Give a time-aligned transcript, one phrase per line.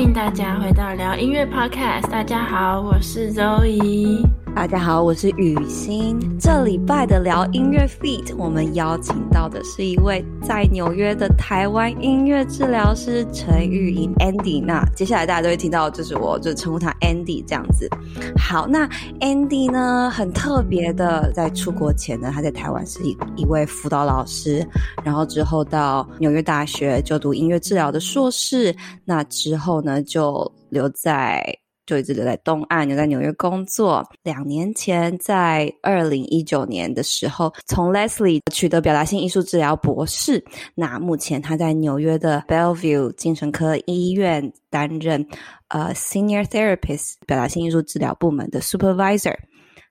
[0.00, 2.08] 欢迎大家回到聊音乐 Podcast。
[2.10, 4.24] 大家好，我是周怡。
[4.60, 6.18] 大家好，我是雨欣。
[6.38, 14.62] 这礼拜的聊音乐 feat，我们邀请到的是一位在纽约的台湾音乐治疗师陈玉莹 Andy。
[14.62, 17.88] 那接下来大家都会听到，就是我就称呼他 Andy 这样子。
[18.36, 18.86] 好，那
[19.20, 24.62] Andy 呢，很特别的，在出国前呢，他在台湾是一一位辅导老师，
[25.02, 28.76] 然后之后到纽约大学就读音乐治疗的硕士。
[29.06, 31.42] 那之后呢，就留在。
[31.90, 34.08] 就一直留在东岸，留在纽约工作。
[34.22, 40.44] 两年前，在二零一九年的时候，从 Leslie 取得表达性艺术治疗博士。
[40.76, 45.26] 那目前他在纽约的 Bellevue 精神科医院担任
[45.66, 49.34] 呃 Senior Therapist 表达性艺术治疗部门的 Supervisor。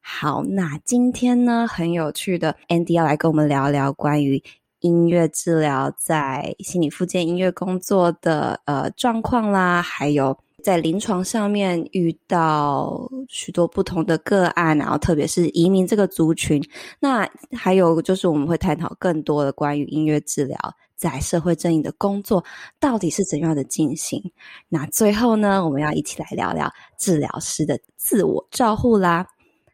[0.01, 4.41] 好，那今天呢，很有趣的 Andy 要来跟我们聊聊关于
[4.79, 10.39] 音乐治疗在心理复健音乐工作的呃状况啦，还有。
[10.59, 16.61] 在临床上面遇到许多不同的个案，然后特别是移民这个族群，
[16.99, 20.57] 那还有就是我们会探讨更多的关于音乐治疗
[20.95, 22.43] 在社会正义的工作
[22.79, 24.21] 到底是怎样的进行。
[24.67, 29.25] 那最后呢，我们要一起来聊聊治疗师的自我照护啦。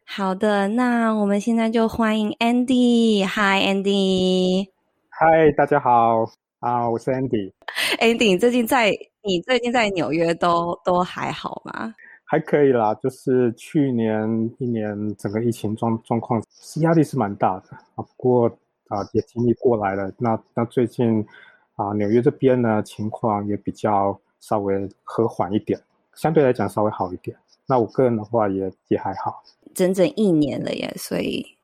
[0.04, 3.26] 好的，那我们现在就欢迎 Andy。
[3.26, 4.68] Hi Andy。
[5.10, 6.24] Hi，大家好。
[6.60, 7.52] 啊，我是 Andy。
[8.00, 8.92] Andy，你最近在？
[9.26, 11.92] 你最近在纽约都都还好吗？
[12.24, 16.40] 还可以啦，就是去年一年整个疫情状状况
[16.76, 18.48] 压力是蛮大的啊，不过
[18.88, 20.12] 啊也经历过来了。
[20.18, 21.26] 那那最近
[21.74, 25.80] 啊纽约这边呢情况也比较稍微和缓一点，
[26.14, 27.36] 相对来讲稍微好一点。
[27.66, 29.42] 那我个人的话也也还好，
[29.74, 31.55] 整整一年了耶，所以。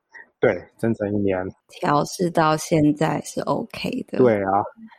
[0.43, 4.19] 对，整整一年调试到现在是 OK 的。
[4.19, 4.51] 对啊，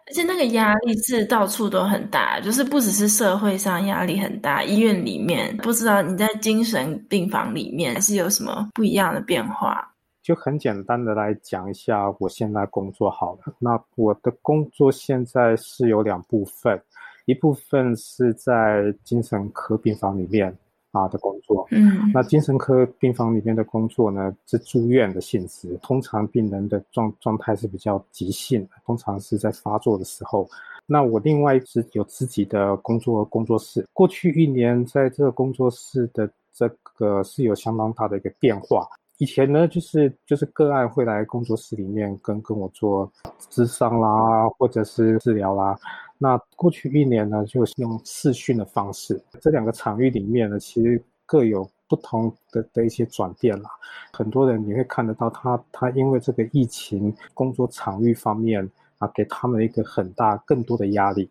[0.08, 9.86] 而且那个压力是到处都很大，就是不只是社会上压力很大，医院里面不知道你在精神病房里面是有什么不一样的变化。
[10.22, 13.54] 就很简单的来讲一下，我现在工作好了。
[13.60, 16.82] 那我的工作现在是有两部分，
[17.26, 20.58] 一部分是在精神科病房里面。
[20.94, 25.78] 啊的工作，嗯，那精神科病房里面的工作呢，是住院的性质。
[25.82, 30.48] 通常病人的状状态是比较急性，通常是在发作的时候。
[30.86, 33.86] 那我另外是有自己的工作工作室。
[33.92, 38.88] 过去一年在这个工作室的这个是有相当大的一个变化。
[39.20, 43.10] 以前呢，就是就是个案会来工作室里面跟跟我做
[43.50, 45.78] 咨商啦，或者是治疗啦。
[46.18, 49.22] 那过去一年呢，就是用视讯的方式。
[49.40, 53.70] 这两个场域里面呢，其实各有不同的的一些转变啦。
[54.12, 61.30] 很多人你会看得到他，他因为这个疫情，工作场域方面啊，给他们一个很大、更多的压力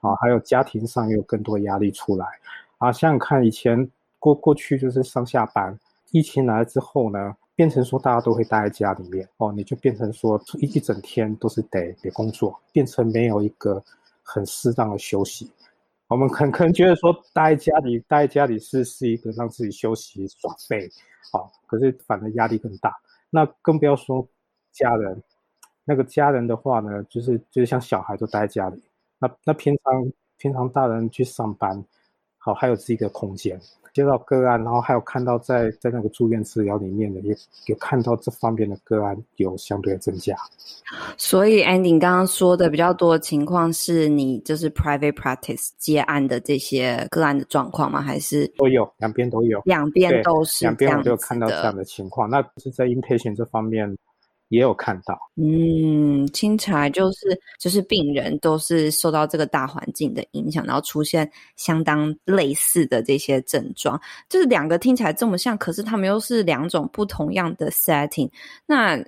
[0.00, 2.26] 啊，还有家庭上也有更多压力出来
[2.78, 2.92] 啊。
[2.92, 5.78] 想想看，以前过过去就是上下班，
[6.10, 13.82] 疫情来了之后呢，变成说大家都会待在家里面哦，你就变成说一一整天都是得得工作，变成没有一个。
[14.30, 15.50] 很适当的休息，
[16.06, 20.86] 我们可可能觉得说待在家里，待在家里是是一个让自己休息耍废，
[21.32, 22.94] 好，可是反而压力更大。
[23.30, 24.28] 那更不要说
[24.70, 25.22] 家人，
[25.82, 28.82] 那个家人的话呢，就是就是像小孩都待在家里，
[29.18, 31.82] 那那平常平常大人去上班，
[32.38, 33.60] 好，还有自己的空间。
[33.94, 40.36] 接到个案，然后还有看到在在那个住院治疗里面的，也有看到这方面的个案有相对的增加。
[41.16, 48.00] 所以，Andy 刚刚说的比较多的情况是你就是 private practice 接案的这些个案的状况吗？
[48.00, 52.30] 还是都有，两边都有，两边都是，两边我都有看到这样的情况。
[52.30, 53.96] 那是在 inpatient 这方面。
[54.48, 68.30] 也有看到，嗯，听起来就是就是病人都是受到这个大环境的影响，然后出现相当类似的这些症状，就是两个听起来这么像，可是他们又是两种不同样的 setting。
[68.64, 68.98] 那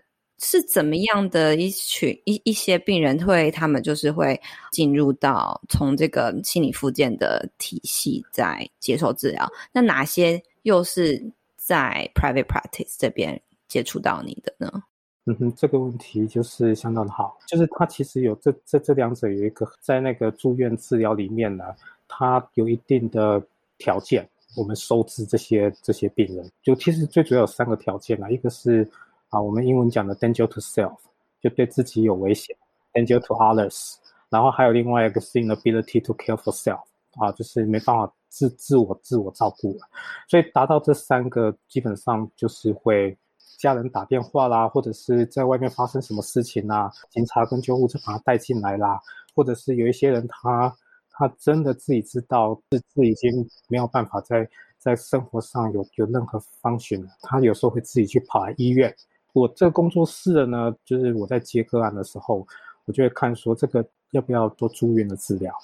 [0.42, 4.40] 是怎么样的一群一一些病人会他们就是会
[4.72, 9.46] 进入到从这个心理复健的体系在接受治疗？
[9.72, 11.22] 那哪些又是
[11.56, 14.82] 在 private practice 这边接触到你的呢？
[15.26, 21.64] 嗯哼，这个问题就是相当的好，就是他其实有这这这两者有一个在那个住院治疗里面呢，
[22.08, 23.40] 他有一定的
[23.76, 24.26] 条件，
[24.56, 28.90] 我们收治这些这些病人，就其实最主要有三个条件啦，一个是
[29.28, 30.96] 啊我们英文讲的 danger to self，
[31.38, 32.56] 就对自己有危险
[32.94, 33.96] ，danger to others，
[34.30, 36.80] 然后还有另外一个是 inability to care for self，
[37.22, 39.80] 啊就是没办法自自我自我照顾了，
[40.28, 43.14] 所以达到这三个基本上就是会。
[43.60, 48.98] 家人打电话啦，或者是在外面发生什么事情啦，警察跟救护车把他带进来啦，
[49.34, 50.74] 或者是有一些人他
[51.10, 54.48] 他真的自己知道自己已经没有办法在
[54.78, 58.94] 在生活上有有任何方询了，他有时候会自己去跑来医院。
[59.34, 62.46] 我这个工作室的呢，就是我在接个案的时候，
[62.86, 65.54] 我就会看说这个要不要做住院的治疗。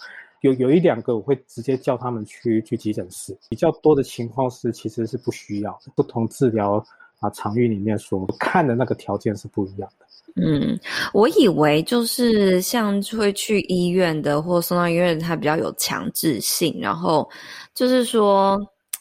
[0.42, 3.36] 有有一两个我会直接叫他们去去急诊室。
[3.48, 5.76] 比较多的情况是其实是不需要。
[5.96, 6.84] 不同治疗
[7.20, 10.06] 啊场域里面所看的那个条件是不一样的。
[10.36, 10.78] 嗯，
[11.12, 17.28] 我以为就是像会去医院的或送到医院，他比较有强制性，然后
[17.74, 18.58] 就是说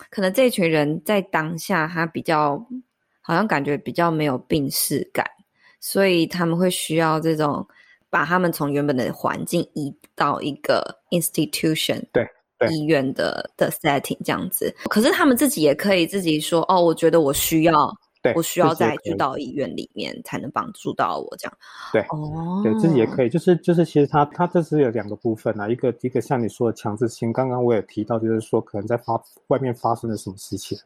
[0.09, 2.65] 可能这群人在当下他比较。
[3.27, 5.25] 好像感觉比较没有病识感，
[5.79, 7.67] 所以他们会需要这种
[8.07, 12.23] 把他们从原本的环境移到一个 institution，对，
[12.59, 14.71] 对，医院的的 setting 这样子。
[14.91, 17.73] 可是他们自己也可以自己说，哦，我觉得我需要，
[18.25, 21.57] 对，我需要再去到医院里面才能帮助到我这样。
[21.93, 30.77] 对，哦，对，自己也可以，就是就是，其实他他这是有两个部分啊，一个一个像你说的强制性，刚刚我也提到，就是说可能在发外面发生了什么事情，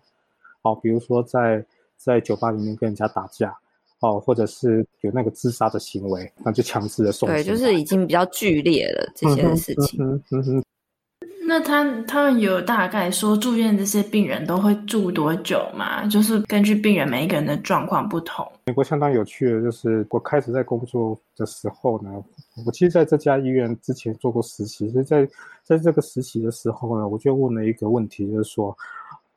[0.61, 1.65] 哦，比如说在。
[2.01, 3.53] 在酒吧里面跟人家打架，
[3.99, 7.27] 哦，或者是有那个自杀的行为，那就强制的送。
[7.27, 10.01] 对，就是已经比较剧烈了这些事情。
[10.01, 10.63] 嗯嗯嗯。
[11.49, 16.05] 那他他们有大概说住院这些病人都会住多久吗？
[16.05, 18.47] 就是根据病人每一个人的状况不同。
[18.65, 22.23] 美国相当有趣的就是，我开始在工作的时候呢，
[22.67, 25.27] 我其实在这家医院之前做过实习，所以在
[25.63, 28.77] 在这个实习的时候呢，我就问了一个问题，就是说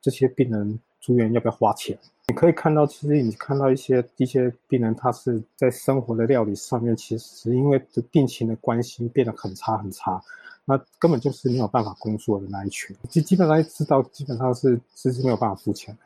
[0.02, 1.98] 这些病人住院要不要花钱？
[2.28, 10.22] 你可以看到，其实你看到一些一些病人，他是在生活的料理上面，其实因为病情的关系变得很差很差，
[10.64, 15.96] 那根本就是没有办法工作的那一群，基基本上知道基本上是是是没有办法付钱。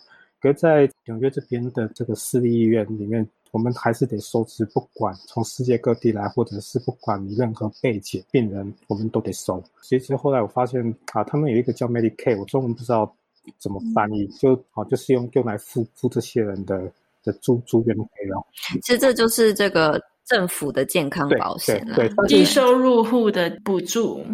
[0.41, 9.63] 可是在纽约这边的这个私立医院里面，我们还是得收治，不管从世界各地来，或者是不管你任何背景病人，我们都得收。
[9.81, 13.15] 所以其实后来我发现啊，他们有一个叫 Medicaid，我中文不知道。
[13.61, 14.27] 怎么翻译？
[14.41, 16.93] 就好，就是用用来付付这些人的
[17.23, 18.45] 的住住院费用。
[18.83, 24.25] 其实这就是这个政府的健康保险了，对，低收入户的补助，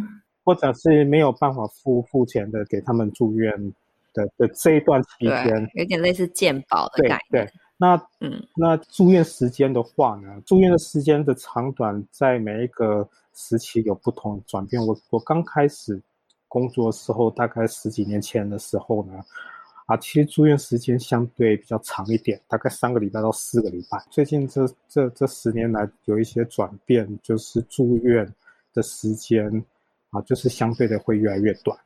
[0.44, 3.52] 或者是没有办法付付钱的，给他们住院
[4.12, 7.44] 的的这一段期间，有点类似健保的概念。
[7.44, 10.40] 对，对，那嗯，那住院时间的话呢？
[10.46, 14.84] 住院的时间的长短，在每一个时期有不同的转变。
[14.84, 16.00] 我我刚开始。
[16.48, 19.14] 工作的时候，大概十几年前的时候呢，
[19.92, 24.02] 啊，其实住院时间相对比较长一点，大概三个礼拜到四个礼拜。
[24.10, 28.26] 最近这这这十年来有一些转变，就是住院
[28.72, 29.62] 的时间
[30.08, 31.78] 啊，就是相对的会越来越短。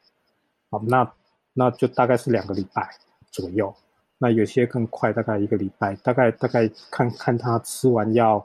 [0.70, 1.12] 好，那
[1.52, 2.88] 那就大概是两个礼拜
[3.32, 3.74] 左右。
[4.18, 8.38] 那有些更快，大概一个礼拜，大概大概看看他吃完药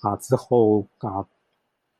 [0.00, 1.26] 啊之后啊。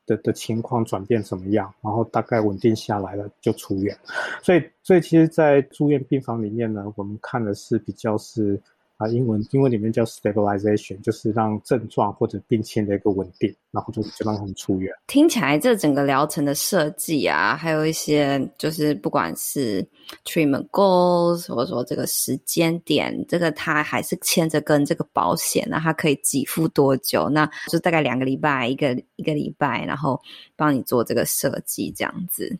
[0.06, 1.72] 的的情况转变怎么样？
[1.82, 3.96] 然后大概稳定下来了就出院，
[4.42, 8.60] 所以所以其实，在住院病房里面呢，我们看的是比较是。
[8.98, 14.90] 啊，英文英文里面叫 stabilization，就是让症状或者病情的一个稳定，然后就就让他们出院。
[15.06, 19.86] 听起来这整个疗程的设计啊，还有一些就是不管是
[20.24, 27.28] treatment goals，或者说这个时间点，这个他还是牵着跟这个保险，那它可以给付多久？
[27.28, 30.18] 那就大概两个礼拜，一个一个礼拜，然后
[30.56, 32.58] 帮你做这个设计这样子。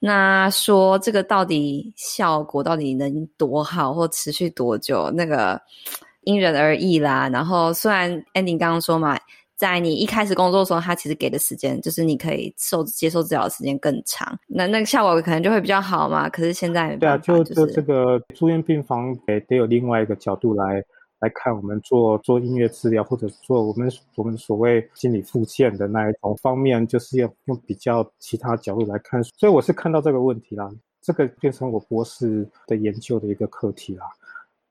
[0.00, 5.10] 那说这个到底效果到底能多好，或持续多久？
[5.10, 5.60] 那个。
[6.26, 7.28] 因人而异啦。
[7.28, 9.20] 然后虽然 Andy 刚刚说嘛，
[9.56, 16.28] 在你一开始工作的时候，他其实给的时间就是你可以受接受治疗的时间更长，那那个效果可能就会比较好嘛。
[16.28, 20.82] 可是现在没办法，对啊，就就这个住院病房得得有另外一个角度来
[21.20, 29.22] 来看，我们做做音乐治疗或者做我们我们所谓心理复健的那一种方面，就是要用比较其他角度来看。
[29.24, 30.68] 所以我是看到这个问题啦，
[31.00, 34.04] 这个变成我博士的研究的一个课题啦。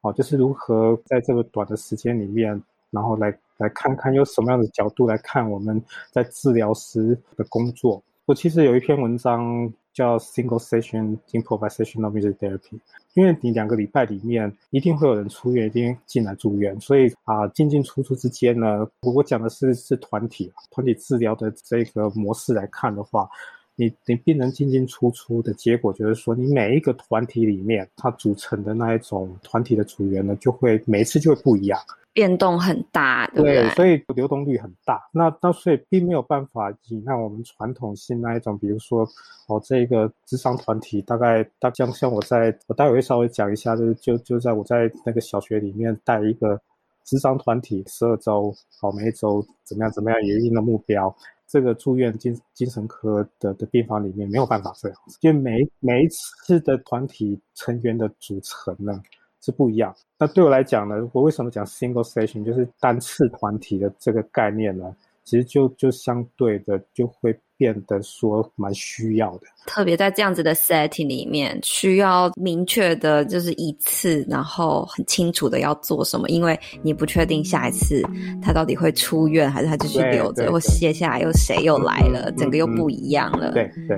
[0.02, 2.62] 哦，就是如何在这个短的时间里面，
[2.94, 8.02] 然后来来看看用什么样的角度来看我们在治疗师的工作。
[8.26, 12.80] 我其实有一篇文章叫 Single Session Improvisational Music Therapy，
[13.16, 23.28] 因为你两个礼拜里面一定会有人出院，一定进来住院，所以啊进进出出之间呢，我我讲的是是团体团体治疗的这个模式来看的话。
[23.76, 31.80] 你你病人进进出出的结果，就是说，你每一个团体里面，它组成的那一种团体的组员呢，就会每一次就会不一样，
[32.14, 33.62] 变动很大，对不对？
[33.64, 35.02] 对，所以流动率很大。
[35.12, 39.08] 那那所以并没有办法以那我们传统性那一种，比如说
[39.48, 46.62] 哦，这个智商团体大概大像像我在我待会会稍微讲一下，就是就就在我在那个小学里面带一个
[47.04, 51.14] 智商团体十二周，好，每一周怎么样怎么样有一定的目标。
[51.46, 59.00] 这个住院精精神科的的病房里面没有办法这样因为每每一次的团体成员的组成呢
[59.44, 59.94] 是不一样。
[60.18, 64.86] 那对我来讲呢，我为什么讲 single session 就是单次团体的这个概念呢？
[65.26, 78.02] 其实就就相对的就会变得说蛮需要的，特别在这样子的 setting 里面，需要明确的就是一次，然后很清楚的要做什么，因为你不确定下一次
[78.42, 83.54] 他到底会出院，还是他继续留着，或接下来又谁又来了，嗯、整个又不一样了。
[83.54, 83.98] 对对。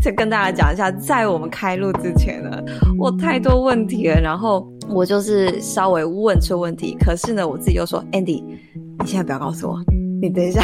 [0.00, 2.62] 先跟大家讲一下，在我们开录之前呢，
[2.98, 4.66] 我太多问题了，然后。
[4.90, 9.78] 我就是稍微问出问题，可是呢，我自己又说，Andy，你现在不要告诉我，
[10.18, 10.62] 你等一下，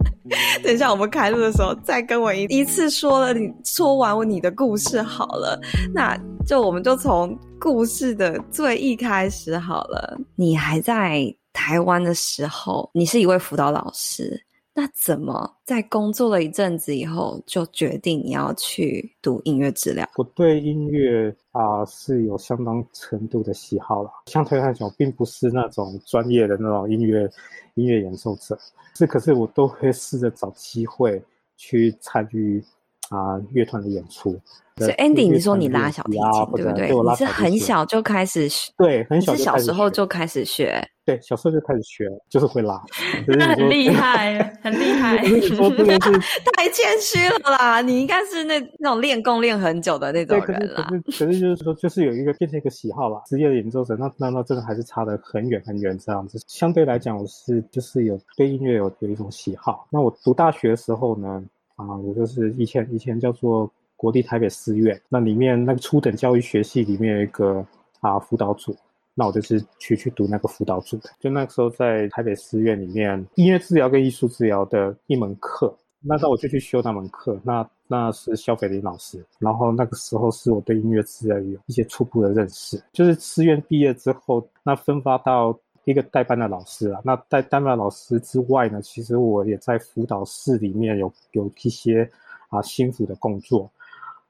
[0.64, 5.60] 等一下我们开录的时候再跟我一一次说了，你说完你的故事好了，
[5.92, 10.18] 那就我们就从故事的最一开始好了。
[10.34, 14.42] 你还在台湾的时候，你是一位辅导老师。
[14.78, 20.08] 那怎么在工作了一阵子以后，就决定你要去读音乐治疗？
[20.16, 27.28] 我对音乐啊、是有相当程度的喜好了，相对来讲，并不是那种专业的那种音乐
[27.74, 28.56] 音乐演奏者，
[28.94, 31.20] 是可是我都会试着找机会
[31.56, 32.62] 去参与
[33.08, 34.38] 啊乐团的演出。
[34.78, 36.20] 所以 Andy，你说你拉小提琴，
[36.56, 36.90] 对不对？
[37.10, 40.82] 你是很小就开始学，对，很小，是小时候就开始学。
[41.04, 42.78] 对，小时候就开始学，就是会拉。
[43.26, 45.16] 那很厉害， 很厉害。
[46.52, 47.80] 太谦虚了啦！
[47.80, 50.86] 你应该是那那种练功练很久的那种人啦。
[51.06, 53.22] 可是，就是说，就是有一个变成一个喜好啦。
[53.24, 56.38] 职业的演奏者，那那那真的还是差得很远很远这样子。
[56.46, 59.86] 相对来讲，我是就是有对音乐有有一种喜好。
[59.90, 61.42] 那我读大学的时候呢，
[61.76, 67.62] 啊，我就是以前以前叫做国立台北师院，那里面那个初等教育学系里面有一个
[68.00, 68.74] 啊辅导组。
[69.20, 92.08] 那我就是去去读那个辅导组的，就那个时候在台北师院里面，音乐治疗跟艺术治疗的一门课，那时候我就去修那门课，那那是萧斐林老师，然后那个时候是我对音乐治疗有一些初步的认识，就是师院毕业之后，那分发到一个代班的老师啊，那代代班老师之外呢，其实我也在辅导室里面有有一些
[92.50, 93.68] 啊心辅的工作，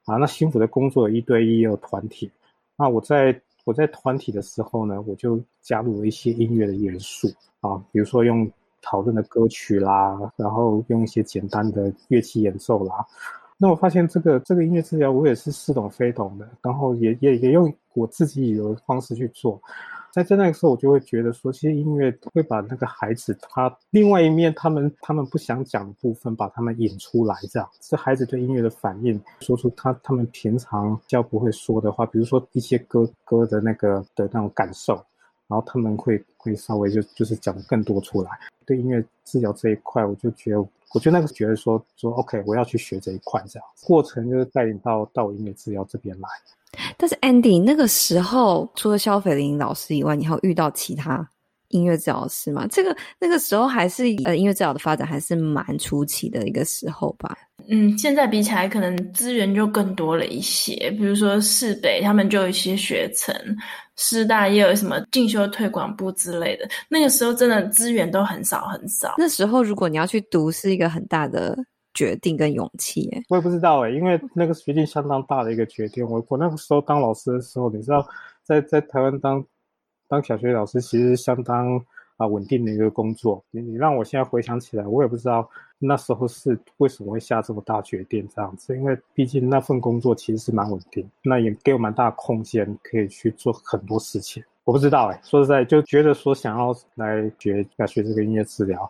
[0.09, 2.29] 啊，那辛苦的工作有一对一也有团体，
[2.75, 3.39] 那我在。
[3.65, 7.27] 我在团体的时候呢，我就加入了一些音乐的元素
[7.59, 8.49] 啊，比如说用
[8.81, 13.05] 讨论的歌曲啦，然后用一些简单的乐器演奏啦。
[13.59, 19.61] 那我发现这个这个音乐治疗我也是似懂非懂的，然后也也也用我自己的方式去做。
[20.11, 34.95] 在在那个时候，我就会觉得说，其实音乐会把那个孩子他另外一面，他们他们不想讲的部分，把他们引出来，这样是孩子对音乐的反应，说出他他们平常较不会说的话，比如说一些歌歌的那个的那种感受，
[35.47, 38.31] 然后他们会会稍微就就是讲的更多出来。
[38.65, 40.59] 对音乐治疗这一块，我就觉得，
[40.93, 46.29] 我就那个觉得说说 OK，我要去学这一块，这样过程就是带领到到音乐治疗这边来。
[46.97, 51.27] 但是 Andy 那个时候，除了肖斐林老师以外，你还有遇到其他
[51.69, 52.65] 音乐治疗师吗？
[52.69, 57.37] 这个那个时候还是呃音乐治疗的发展还是蛮初期的一个时候吧。
[57.67, 60.89] 嗯，现在比起来，可能资源就更多了一些。
[60.97, 63.35] 比如说市北他们就有一些学程，
[63.97, 66.67] 师大也有什么进修推广部之类的。
[66.89, 69.13] 那个时候真的资源都很少很少。
[69.17, 71.55] 那时候如果你要去读，是一个很大的。
[71.93, 76.07] 决定跟勇气，哎，我也不知道哎，因为那个决定相当大的一个决定。
[76.09, 78.07] 我我那个时候当老师的时候，你知道，
[78.43, 79.43] 在在台湾当
[80.07, 81.79] 当小学老师，其实相当
[82.17, 83.43] 啊稳定的一个工作。
[83.51, 88.75] 你你让我现在回想起来，我也不知道那时候是为什么会下这么大决定这样子。
[88.75, 94.43] 因为毕竟那份工作其实是蛮稳定，那也给我蛮大的空间可以去做很多事情。
[94.63, 98.89] 我不知道哎，说实在，就觉得说想要来学要学这个音乐治疗。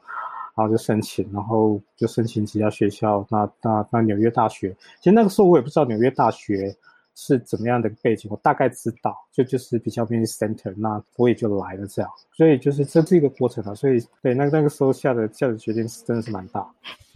[0.59, 3.25] 然后就申请，然后就申请几家学校。
[3.29, 6.75] 那那那纽约大学，其实那个时候我也不知道纽约大学
[7.15, 12.11] 是怎么样的背景，我大概知道，就就是比较偏 center，那我也就来了这样。
[12.33, 16.67] 所以就是这这个过程啊，所以对那那个时候下的下的决定是真的是蛮大。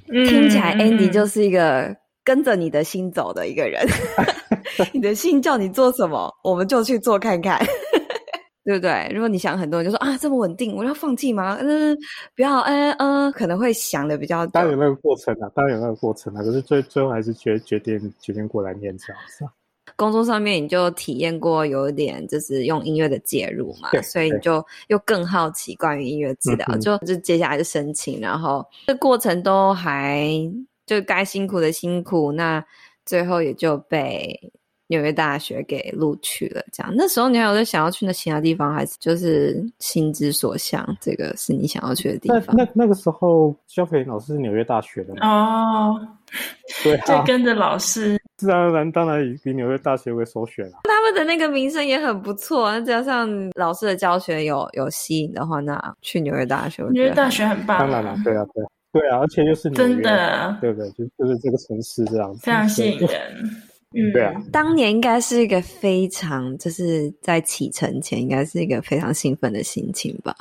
[0.08, 3.86] 听起来 Andy 就是一个跟着你的心走的一个人
[4.94, 7.60] 你的心叫你做什么，我们就去做看看。
[8.64, 9.10] 对不对？
[9.14, 11.58] 如果你想很多，人就说啊，这么稳定，我要放弃吗？
[11.60, 11.98] 嗯，
[12.36, 14.52] 不要，嗯嗯，可能会想的比较多。
[14.52, 16.42] 当然有那个过程啊，当然有那个过程啊。
[16.42, 19.46] 可是最最后还是决决定决定过来念这样子。
[19.98, 30.26] 工作上面你就体验过有一点就是用音乐的介入嘛，所以你就又更好奇关于音乐治疗，就就接下来就申请，然后这过程都还
[30.86, 32.64] 就该辛苦的辛苦，那
[33.06, 34.40] 最后也就被
[34.88, 36.94] 纽约大学给录取了，这样。
[36.96, 42.56] 那时候你还有在想要去那其他地方，还是就是心之所向，这个是你想要去的地方？
[42.56, 46.00] 那那那个时候，肖培老师是纽约大学的哦，
[46.84, 50.82] 对、啊，就跟着老师，自然而然当然以以纽约大学为首选了、啊。
[50.84, 57.80] 他们的那个名声也很不错，那加上老师的教学有有吸引的话，那去纽约大学，纽约大学很棒。
[57.80, 60.90] 当然了，对啊，对啊，对啊，而且又是真的，对不对？
[60.92, 63.10] 就就是这个城市这样子，非常吸引人。
[63.94, 70.36] 嗯，对啊，当年应该是一个非常，就是在启程前，应该是一个非常兴奋的心情吧。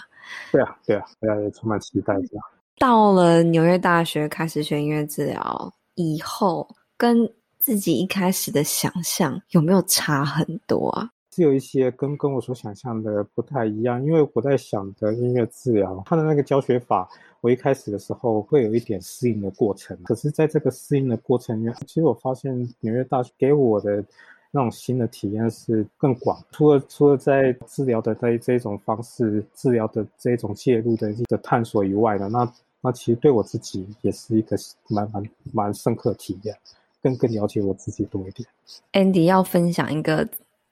[0.51, 2.45] 对啊，对啊，大家也充满期待这样。
[2.79, 6.67] 到了纽约大学开始学音乐治疗以后，
[6.97, 11.11] 跟自己一开始的想象有没有差很多啊？
[11.35, 17.09] 是有一些跟跟我所想象的不太一样，因为我在想的音乐治疗，它的那个教学法。
[17.41, 24.05] 我一开始的时候会有一点适应的过程，可是在这个适应的过程里面，其实我发现纽约大学给我的
[24.53, 26.41] 那种新的体验是更广。
[26.53, 34.57] 除了除了在治疗的这这种方式、治疗的这种介入的的探索以外呢，那那其实对我自己也是一个
[34.89, 36.57] 蛮蛮蛮深刻体验，
[37.03, 38.49] 更更了解我自己多一点。
[38.93, 40.29] Andy 要分享一个。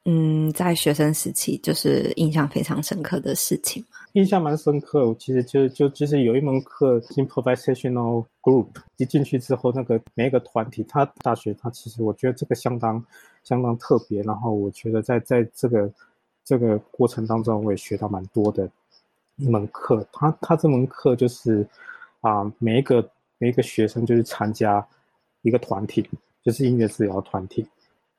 [0.07, 3.99] 嗯，在学生时期就是印象非常深刻的事情嘛。
[4.14, 13.04] 印象蛮深刻，其实就就就是有一门课，improvisational group，一进去之后，那个每一个团体，他大学他其实我觉得这个相当
[13.45, 14.23] 相当特别。
[14.23, 15.92] 然后我觉得在在这个
[16.45, 18.69] 这个过程当中，我也学到蛮多的
[19.37, 20.04] 一门课。
[20.11, 21.64] 他他这门课就是
[22.21, 24.85] 啊，每一个每一个学生就是参加
[25.42, 26.09] 一个团体，
[26.42, 27.66] 就是音乐治疗团体。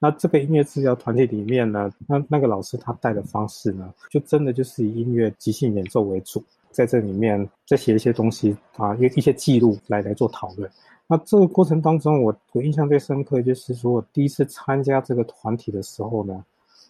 [0.04, 10.68] 那这个音乐治疗团体里面呢，那那个老师他带的方式呢，就真的就是以音乐即兴演奏为主，在这里面再写一些东西啊，一一些记录来来做讨论。
[11.06, 16.44] 那这个过程当中我，我我印象最深刻就是说我第一次参加这个团体的时候呢，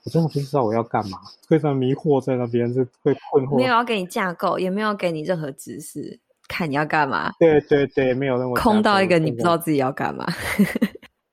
[0.06, 1.18] 我真的不知道我要干嘛，
[1.50, 3.58] 非常迷惑在那边，就会困惑。
[3.58, 7.34] 没有要给你架构，也没有给你任何指示，看你要干嘛。
[7.38, 10.26] 对对对，没有任何空到一个你不知道自己要干嘛。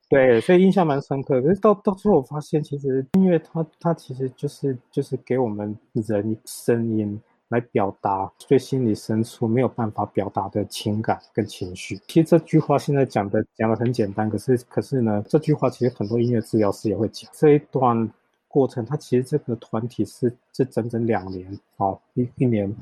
[0.08, 1.42] 对，所以印象蛮深刻。
[1.42, 12.00] 可是到到最后，我发现其实音乐它它其实就是就是给我们人声音来表达最心里深处没有办法表达的情感跟情绪。
[12.06, 17.30] 其实这句话现在讲的讲的很简单，可是可是呢，这句话其实很多音乐治疗师也会讲。
[17.34, 18.10] 这一段
[18.48, 22.74] 过程，它其实这个团体是这整整两年啊，一一年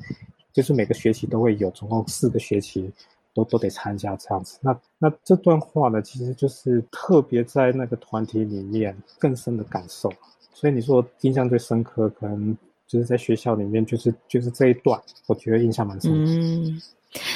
[0.53, 2.89] 就是每个学期都会有，总共四个学期。
[3.37, 10.11] 都都得参加这样子，那那这段话呢，其实就是特别在那个团体里面更深的感受。
[10.51, 16.11] 所以你说印象最深刻，可能就是在学校里面，就是就是这一段，我觉得印象蛮深。
[16.11, 16.81] 嗯，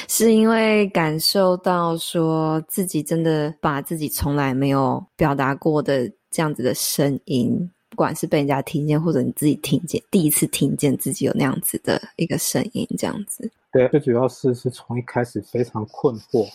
[0.08, 7.70] 是因为感受到说自己真的把自己从来没有表达过的这样子的声音。
[7.92, 13.52] 不管是被人家听见，或者你自己听见，第一次听见自己有那样子的一个声音，这样子。
[13.72, 16.48] 对，最主要是是从一开始非常困惑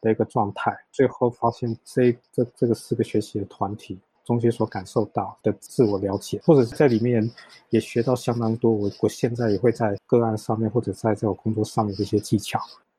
[0.00, 7.30] 的一个状态，最后发现这这这个四个学习的团体中间所感受到的自我了解，或者在里面
[7.68, 8.72] 也学到相当多。
[8.72, 12.58] 我我现在也会在个案上面，或者在这个工作上面的一些技巧，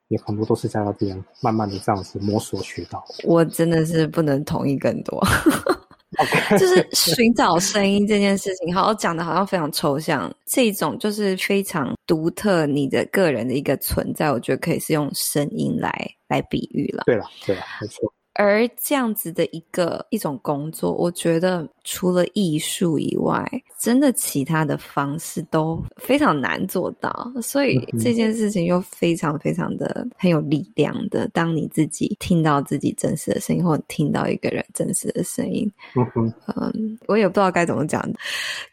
[0.10, 3.04] 也很多都是在那边慢慢的这样子摸索学到。
[3.24, 5.20] 我真的是不能同意更多。
[6.58, 10.32] 就是寻找声音这件事情，好像讲的好像非常抽象。
[10.46, 15.92] 这种就是非常独特，你的个人的一个存在，我觉得可以是用声音来
[16.28, 17.04] 来比喻了。
[17.06, 18.14] 对了，对了，没错。
[18.42, 23.48] 而这样子的一个一种工作，我觉得除了艺术以外，
[23.80, 27.32] 真的其他的方式都非常难做到。
[27.40, 31.28] 所以这件事情又非常非常的很有力量的。
[31.28, 38.04] 当你自己听到自己真实的声音，或者听到一个人真实的声音，嗯嗯，我也不知道该怎么讲。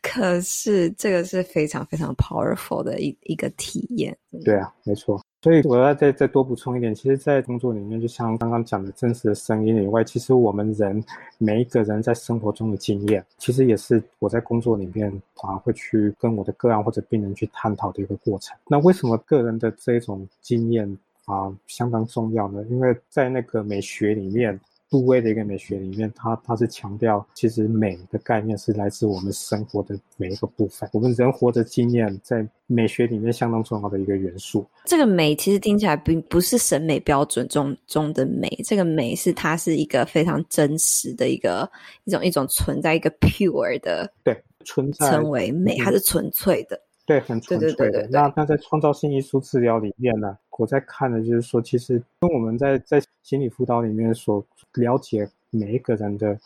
[0.00, 4.16] 可是这个是非常非常 powerful 的一一个体验。
[4.46, 5.20] 对啊，没错。
[5.40, 11.02] 所以我要再再多补充一点，其实，在工作里面，就像刚刚讲的真实的声音以外，其实我们人
[11.38, 15.10] 每一个人在生活中的经验，其实也是我在工作里面
[15.42, 18.56] 啊会去跟我的个案或者病人去探讨的一个过程。
[18.66, 22.64] 那为什么个人的这种经验啊相当重要呢？
[22.68, 24.58] 因为在那个美学里面。
[24.90, 30.88] 杜威的一个美学里面，它它是强调，其实美的概念是来自我们生活的每一个部分。
[30.92, 34.66] 我们人活的经验，在美学里面相当重要的一个元素。
[34.86, 41.70] 这个美其实听起来并不是审美标准中中的美，这个美是它是一个非常真实的一个
[42.04, 46.80] 一种一种存在一个 pure 的对存在称为美，它是纯粹的。
[47.08, 47.74] 对，很纯粹的。
[47.74, 54.44] 对对对对对，那那在创造性艺术治疗里面呢，我在看的就是说，其实跟我们在在心理辅导里面所
[54.74, 56.38] 了解每一个人的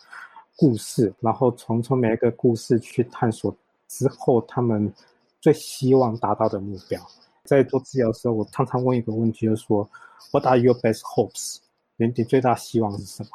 [0.55, 3.53] 故事，然后从从每一个故事去探索
[3.89, 4.89] 之后，他们
[5.41, 6.97] 最希望达到的目标。
[7.43, 9.85] 在做治疗的时候，我常常问一个问题，就是说
[10.31, 11.57] ，What are your best hopes？
[11.97, 13.29] 你你最大希望是什么？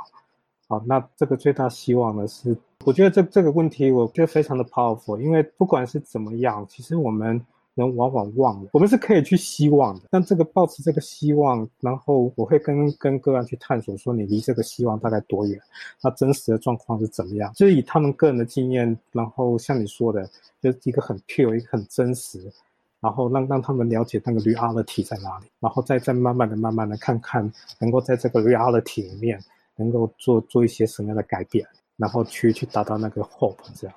[0.67, 7.41] 好，那这个最大希望呢是，我觉得这这个问题，我觉得非常的 powerful，因为不管是怎么样，其实我们。
[7.75, 10.01] 人往往忘了，我们是可以去希望的。
[10.11, 15.57] 但这个抱持这个希望，然后我会跟跟个案去探索，说你离这个希望大概多远？
[16.03, 17.53] 那真实的状况是怎么样？
[17.55, 20.29] 就是以他们个人的经验，然后像你说的，
[20.61, 22.51] 就是一个很 pure，一个很真实，
[22.99, 29.39] 然后让让他们了解那个 reality 在哪里，然后再再慢慢的、慢慢的看看，能够在这个 reality 里面，
[29.77, 31.65] 能够做做一些什么样的改变，
[31.99, 33.95] 然后去去达到那个 hope 这样。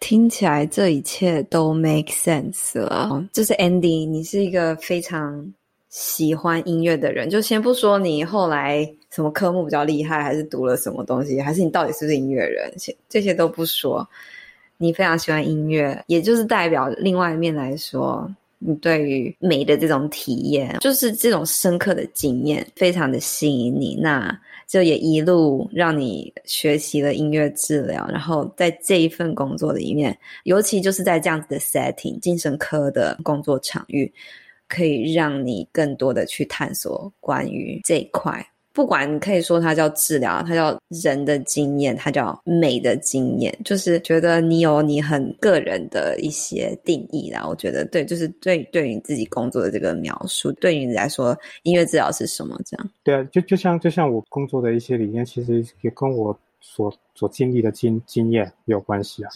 [0.00, 3.24] 听起来这一切都 make sense 了。
[3.32, 5.54] 就是 Andy，你是一个非常
[5.88, 7.30] 喜欢音乐的人。
[7.30, 12.70] 就先不说你后来什么科目比较厉害，还是读了什么东西，还是你到底是不是音乐人，
[13.08, 14.06] 这些都不说。
[14.76, 23.96] 你非常喜欢音乐，也就是代表另外一面来说，你对于美的这种体验，就是这种深刻的经验，非常的吸引你。
[24.00, 24.38] 那。
[24.66, 34.12] 就也一路让你学习了音乐治疗，然后在这一份工作里面，尤其就是在这样子的 setting，精神科的工作场域，
[34.68, 38.44] 可以让你更多的去探索关于这一块。
[38.74, 47.46] 不管你可以说它叫治疗，它叫人的经验，它叫美的经验，就是觉得你有你很个人的一些定义啦。
[47.46, 52.60] 我觉得对，就是对对于你自己工作的这个描述，对于你来说，音乐治疗是什么？
[52.66, 52.90] 这样。
[53.04, 59.30] 对啊，就就像就像我工作的一些理念，其实也跟我所所经历的经经验有关系啊。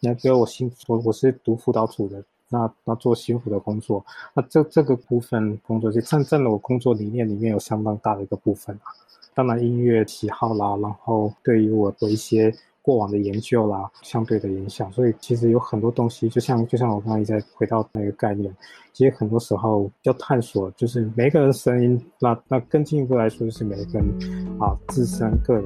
[0.00, 2.24] 那比如我新我我是读辅导组的。
[2.50, 8.90] 那那做辛苦的工作，那这这个部分工作就占占了我工作理念里面有相当大的一个部分啊。
[9.32, 14.90] 当然音乐喜好啦，然后对于我的一些过往的研究啦，相对的影响。
[14.92, 18.54] 所以其实有很多东西，就像就像我刚才在回到那个概念，
[18.92, 25.64] 其实很多时候要探索，就是每一个人声音，那那更进一步来说，就是每个人啊自身个人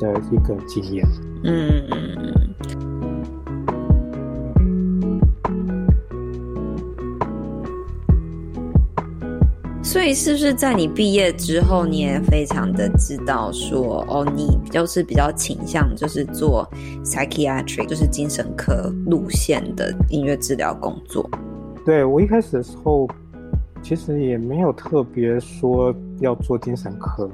[0.00, 1.06] 的一个经验。
[1.44, 2.89] 嗯。
[9.90, 16.64] 所以是不是在你毕业之后，你也非常的知道说，哦，你就是比较倾向就是做
[17.04, 21.28] psychiatric，就是精神科路线的音乐治疗工作？
[21.84, 23.08] 对，我一开始的时候，
[23.82, 27.28] 其实也没有特别说要做精神科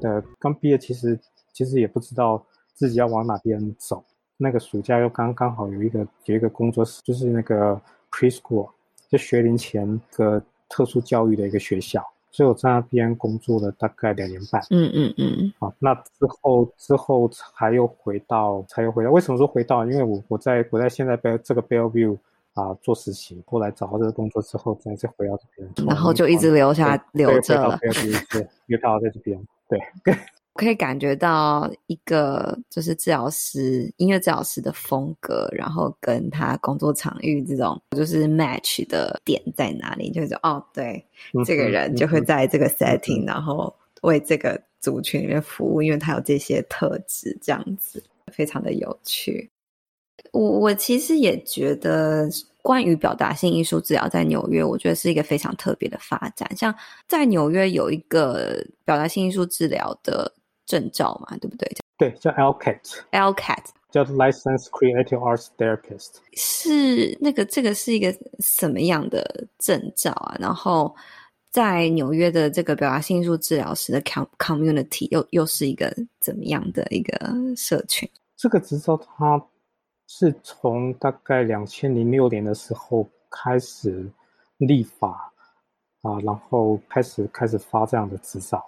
[0.00, 0.20] 的。
[0.40, 1.16] 刚毕业，其实
[1.52, 4.02] 其实也不知道自己要往哪边走。
[4.36, 8.68] 那个暑假又刚刚好有一个有一个工作室，就是那个 preschool，
[9.08, 10.42] 就学龄前的。
[10.72, 14.62] 特殊教育的一个学校，所以我在那边工作了大概两年半。
[14.70, 15.52] 嗯嗯嗯。
[15.58, 19.10] 好，那之后之后才又回到，才又回到。
[19.10, 19.84] 为什么说回到？
[19.84, 22.16] 因为我我在我在现在这个 Bellevue
[22.54, 25.86] 啊做实习，后来找到这个工作之后，再再回到这边。
[25.86, 27.78] 然后就一直留下留着了。
[28.30, 29.38] 对，又到在这边。
[29.68, 29.78] 对。
[30.54, 40.10] 我可以感觉到一个就是治疗师，音乐治疗师的风格，然后跟他工作场域这种就是 match 的点在哪里？
[40.10, 49.50] 就是哦，对，嗯、这个人就会在这个 setting，、嗯、然后为这个族群里面服务，因为他有这些特质，这样子非常的有趣。
[50.32, 52.28] 我我其实也觉得，
[52.60, 56.54] 关于表达性艺术治疗在纽约，我觉得是一个非常特别的发展。
[56.54, 56.74] 像
[57.08, 60.30] 在纽约有一个表达性艺术治疗的。
[60.66, 61.70] 证照嘛，对不对？
[61.98, 66.14] 对，叫 LCAT，LCAT 叫 Licensed Creative Arts Therapist。
[66.32, 70.36] 是那个，这个是一个什么样的证照啊？
[70.40, 70.94] 然后
[71.50, 77.14] 在纽约的这个表达性艺术治疗师的 community 又又是一个怎么样的一个
[77.56, 78.08] 社群？
[78.36, 79.40] 这个执照它
[80.08, 84.10] 是从大概两千零六年的时候开始
[84.56, 85.32] 立法
[86.00, 88.64] 啊，然后开始开始发这样的执照。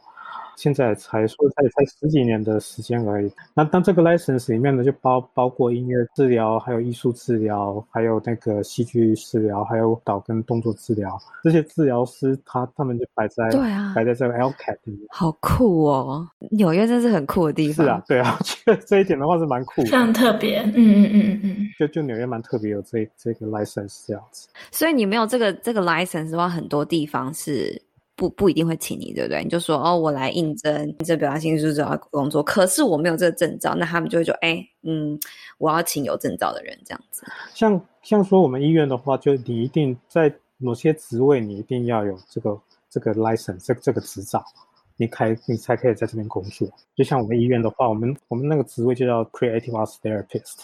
[0.57, 3.31] 现在才说才才十几年的时间而已。
[3.55, 11.19] 那当这个 license 里面呢，就包包括音乐治疗，还有艺术治疗，还有那个戏剧治疗，还有导跟动作治疗。
[11.43, 15.01] 这些治疗师他他们就摆在对啊，摆在这个 LCAT 里面。
[15.11, 16.29] 好酷哦！
[16.51, 17.87] 纽约真是很酷的地方。
[17.87, 20.61] 是啊，对啊，我觉得这一点的话是蛮酷的，非常特别。
[20.61, 24.49] 嗯嗯嗯嗯嗯，就就纽约蛮特别有这这个 license 这样子。
[24.71, 27.81] 所以你没有这个这个 license 的话，很多地方是。
[28.17, 29.43] 不不一定会请你，对不对？
[29.43, 35.19] 你就说哦，我来应征应征表达性艺术治疗工作，可是我没有这个证照，那他们就会说，哎，嗯，
[35.59, 37.25] 我要请有证照的人，这样子。
[37.55, 44.45] 像像说我们医院的话，就你一定在某些职位，你一定要有这个这个 license，这这个执照
[44.97, 46.69] 你开你才可以在这边工作。
[46.95, 50.61] 就像我们医院的话，我们我们那个职位就叫 Creative Arts Therapist，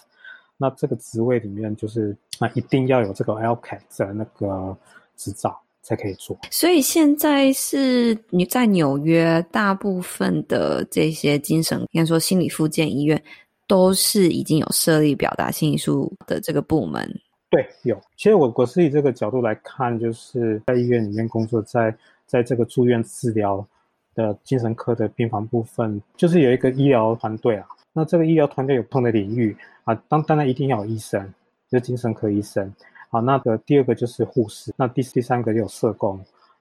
[0.56, 4.76] 那这个职位里面就是啊，一定要有这个 LCAT 的那个
[5.16, 6.38] 执照才可以做。
[6.50, 13.22] 所以现在是你在纽约，大部分的这些精神应该说心理复健医院
[13.66, 17.08] 都是已经有设立表达性艺术的这个部门。
[17.50, 18.00] 对，有。
[18.16, 21.92] 其实我我是以这个角度来看，就是在医院里面工作，在
[22.24, 23.66] 在这个住院治疗
[24.14, 27.66] 的精神科的病房部分，就是有一个医疗团队啊。
[27.92, 31.20] 那这个医疗团队有不同的领域啊，当当然一定要有医生，
[31.68, 32.72] 就是精神科医生。
[33.10, 36.16] 好，那个第二个就是护士，那第第三个有社工，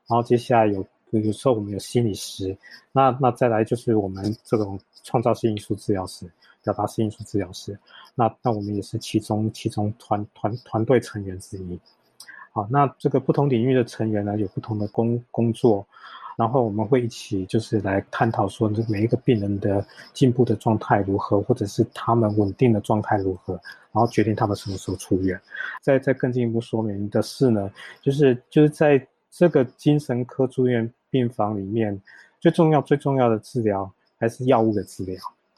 [0.07, 2.57] 然后接下来有有时候我们有心理师，
[2.91, 6.29] 那那再来就是我们这种创造性艺术治疗师。
[6.61, 7.79] 表达性艺术治疗师，
[8.15, 11.79] 那那我们也是其中其中团团团队成员之一。
[12.51, 15.87] 好，那这个不同领域的成员呢，有不同的工工作，
[16.39, 23.55] 然后我们会一起就是来探讨说，每一个病人的进步的状态如何，或者是他们稳定的状态如何，
[23.91, 25.37] 然后决定他们什么时候出院。
[25.81, 27.69] 再再更进一步说明的是呢，
[28.01, 32.01] 就是就是在这个精神科住院病房里面，
[32.39, 35.17] 最重要最重要的治疗还是药物的治疗。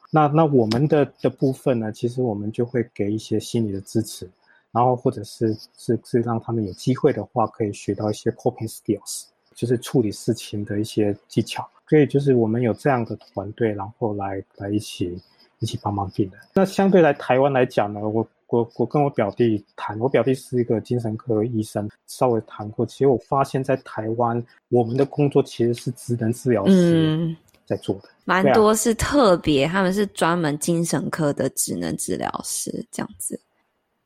[0.10, 4.28] 那那我们的的部分呢，其实我们就会给一些心理的支持，
[4.72, 9.26] 然后或者是是是让他们有机会的话，可以学到一些 coping skills，
[9.62, 11.70] 就是处理事情的一些技巧。
[11.88, 15.16] 所以就是我们有这样的团队，然后来来一起
[15.60, 16.42] 一起帮忙病人。
[16.56, 22.84] 那相对来台湾来讲呢，我我我跟我表弟谈，我表弟是一个精神科医生，稍微谈过。
[22.84, 27.16] 其实我发现，在台湾我们的工作其实是职能治疗师。
[27.18, 33.40] 嗯在做的蛮多是特别，他们是专门精神科的职能治疗师这样子。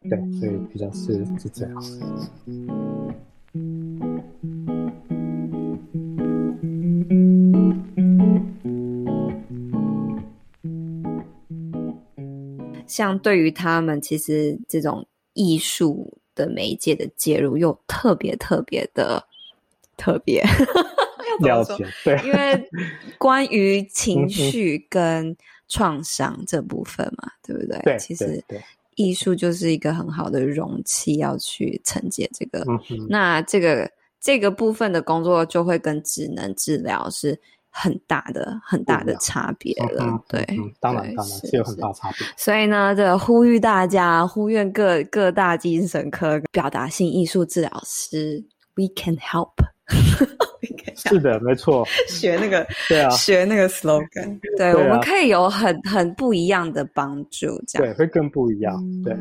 [0.08, 1.74] 对，所以比较是是这样。
[12.96, 19.22] 像对于他们，其实这种艺术的媒介的介入，又特别特别的
[19.98, 20.42] 特别。
[21.44, 22.70] 了解，对，因为
[23.18, 25.36] 关于情绪跟
[25.68, 27.82] 创伤这部分嘛，嗯、对不对？
[27.84, 28.42] 对，其实
[28.96, 32.64] 艺术就是一个很好的容器，要去承接这个。
[32.70, 32.80] 嗯、
[33.10, 37.38] 那这个这个部分的工作就会跟职能治疗是
[37.78, 40.02] 很大的、很大的差别了。
[40.02, 42.26] 嗯、对、嗯，当然，当然是，有很大差别。
[42.38, 48.42] 所以呢，这个呼吁大家，呼吁各各大精神科表达性艺术治疗师
[48.76, 49.52] ，We can help。
[50.96, 51.86] 是的，没错。
[52.08, 58.82] 学那个，对啊，学那个 slogan，对，我们可以有很很不一样的帮助，这样对，会更不一样。
[59.04, 59.14] 对。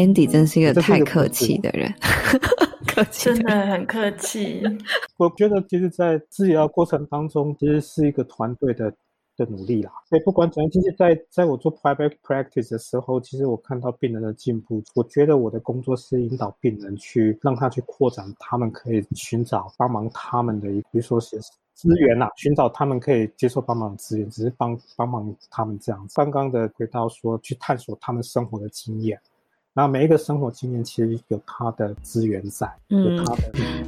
[0.00, 1.92] Andy 真是一个太客气的人，
[2.88, 4.62] 客气，真的很客气。
[5.18, 8.92] 我觉得，其实，在治疗过程当中，其实是一个团队的。
[9.36, 14.82] 的努力啦，所以不管怎样，其实在在我做 private practice 的时候，其实我看到病人的进步。
[14.94, 21.40] 我觉得我的工作是引导病人去让他去扩展，他们可以寻找帮忙他们的，比如说是
[21.72, 26.12] 资源呐，寻找他们可以接受帮忙的资源，只是帮帮忙他们这样子。
[26.16, 29.18] 刚刚的回到说，去探索他们生活的经验，
[29.72, 33.52] 那每一个生活经验其实有他的资源在，有他的。
[33.54, 33.86] 嗯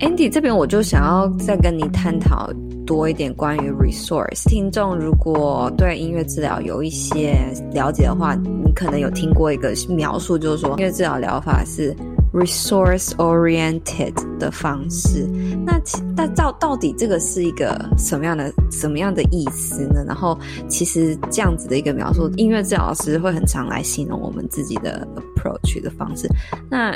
[0.00, 2.50] Andy 这边我就想要再跟你探讨
[2.84, 4.48] 多一点关于 resource。
[4.48, 7.36] 听众如果对音乐治疗有一些
[7.72, 11.94] 了解的话，你可能有听过一个描述，就是说音乐治疗疗法是
[12.32, 15.28] resource oriented 的方式。
[15.64, 15.80] 那
[16.16, 20.04] 那到到底这个是一个什么样的什么样的意思呢？
[20.06, 26.28] 然后其实这样子的一个描述，音乐治疗师会很常来形容我们自己的 approach 的方式。
[26.70, 26.92] 那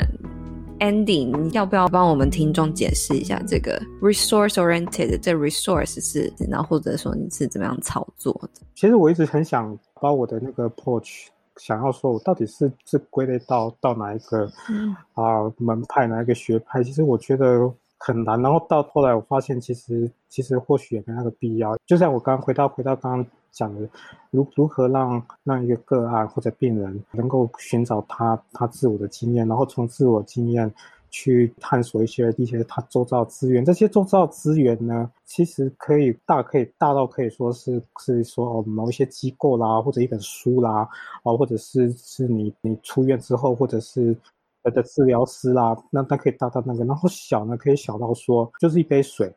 [0.79, 5.19] Andy，你要不要帮我们听众解释一下这个 resource oriented？
[5.19, 8.61] 这 resource 是，然后或者说你是怎么样操作的？
[8.75, 11.25] 其实我一直很想把我的那个 approach，
[11.55, 16.83] 想要说我到底是是归类到到哪一个啊、嗯呃、门派，哪一个学派？
[16.83, 18.41] 其实我觉得很难。
[18.41, 21.77] 然后到后来我发现，其实其实或许也没那个必要。
[21.85, 23.25] 就像我刚回到回到刚刚。
[23.49, 23.89] 讲的
[24.29, 30.71] 如如何让让一个个案或者病人能够寻找他他自我的经验，然后从自我经验
[31.09, 33.65] 去探索一些一些他周遭资源。
[33.65, 40.87] 这些周遭资源呢，其实可以大可以大到可以说是是说哦某一些机构啦，或者一本书啦，
[41.23, 44.15] 哦或者是是你你出院之后，或者是
[44.63, 46.83] 呃的治疗师啦，那他可以大到那个。
[46.85, 49.33] 然后小呢可以小到说就是一杯水。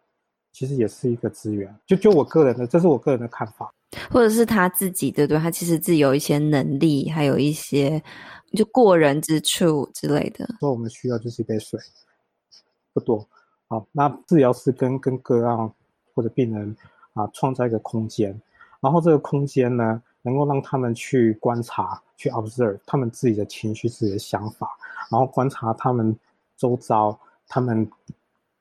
[0.53, 1.73] 其实也是一个资源。
[1.87, 3.73] 就就我个人的，这是我个人的看法，
[4.11, 5.39] 或者是他自己对不对？
[5.39, 8.03] 他其实自己有一些能力，还有一些
[8.57, 10.45] 就过人之处之类的。
[10.59, 11.79] 说我们需要就是一杯水，
[12.93, 13.25] 不多。
[13.69, 15.73] 好，那治疗师跟跟个案
[16.17, 16.77] 或者病人
[17.13, 18.37] 啊，创造一个空间，
[18.81, 24.77] 然后这个空间呢，能够让他们去观察、去 observe 他们自己的情绪、自己的想法，
[25.11, 26.17] 然后观察他们
[26.57, 27.87] 周遭他们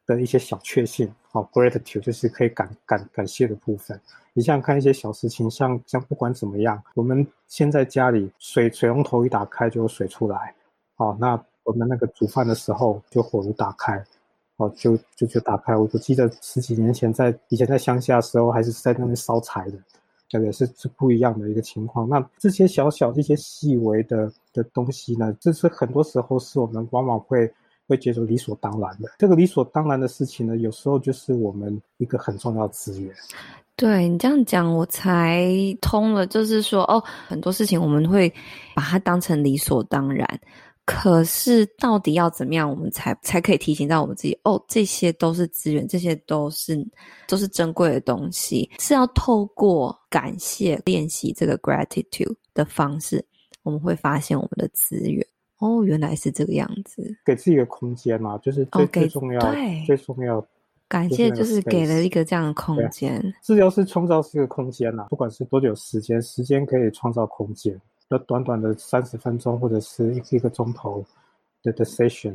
[0.06, 1.10] 的一些小确幸。
[1.32, 4.00] 好，gratitude 就是可以感感感谢的部分。
[4.34, 10.54] 你想想看一些小事情，像像不管怎么样，我们现在家里水水龙头一打开就有水出来，
[10.96, 14.04] 好，那我们那个煮饭的时候就火炉打开。
[14.58, 15.74] 哦，就就就打开。
[15.74, 19.78] 我我记得十几年前在以前在乡下的时候，还是在那边烧柴的，
[20.30, 22.08] 这个是是不一样的一个情况。
[22.08, 27.52] 那这些小小这些细微的的东西呢，这是很多时候是我们往往会
[27.88, 29.10] 会觉得理所当然的。
[29.18, 33.12] 这个理所当然的事情呢，有时候就是我们一个很重要的资源。
[33.76, 35.48] 对，你这样讲，我才
[35.82, 36.28] 通了。
[36.28, 38.32] 就是说，哦，很多事情我们会
[38.76, 40.28] 把它当成理所当然。
[40.92, 44.38] 可是，到底要怎么样，我们才才可以提醒到我们自己？
[44.44, 46.84] 哦，这些都是资源，这些都是
[47.28, 53.24] 都是珍贵的东西，是要透过感谢练习这个 gratitude 的方式，
[53.62, 55.24] 我们会发现我们的资源。
[55.60, 57.16] 哦，原来是这个样子。
[57.24, 60.44] 给自己的空间嘛，就是最、哦、最重要，对，最重要。
[60.88, 63.22] 感谢就是给了一个这样的空间。
[63.44, 67.80] 治疗是创造是一个空间呐，不管是多久时间，时间可以创造空间。
[68.10, 71.06] 要短短的三十分钟，或者是一一个钟头
[71.64, 72.34] 的的 session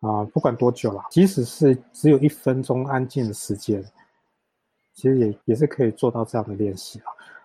[0.00, 3.82] 啊、呃，不管多久啦，即使是只有一分钟安静的时间，
[4.94, 6.98] 其实也也是可以做到这样的练习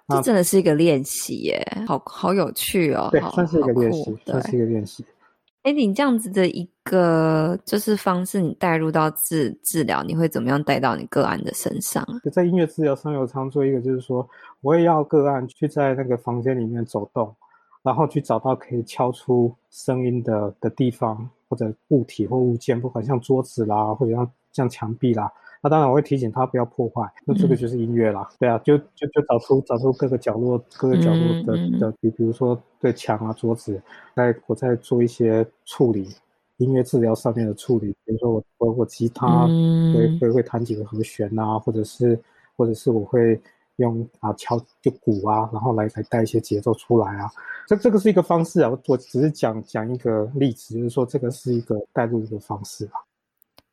[0.07, 0.17] 啊。
[0.17, 3.09] 这真的是一个练习耶，好好有趣哦。
[3.11, 5.05] 对，算是一个练习，算是一个练习。
[5.61, 12.03] 哎，你这样子的一个就是方式，你带入到治治疗，你会怎么样带到你个案的身上？
[12.31, 14.27] 在音乐治疗上，有常做一个，就是说，
[14.61, 17.35] 我也要个案去在那个房间里面走动。
[17.81, 25.31] 然后去找到可以敲出声音的的地方，或者物体或物件，不管像桌子啦，或者像像墙壁啦。
[25.61, 27.09] 那当然我会提醒他不要破坏。
[27.25, 33.81] 那这个就是音乐啦，嗯、对啊，就就就找出找出各个角落各个角落的、嗯、的，比比如说对墙啊桌子，
[34.15, 36.09] 在我在做一些处理，
[36.57, 42.19] 音乐治疗上面的处理，比如说我我我吉他会会会弹几个和弦啊，或者是
[42.57, 43.39] 或者是我会。
[43.79, 47.29] 用啊敲就鼓啊，然后来来带一些节奏出来啊，
[47.67, 48.69] 这这个是一个方式啊。
[48.69, 53.01] 我我只是讲讲一个例子，就是说这个是一个带入的方式啊。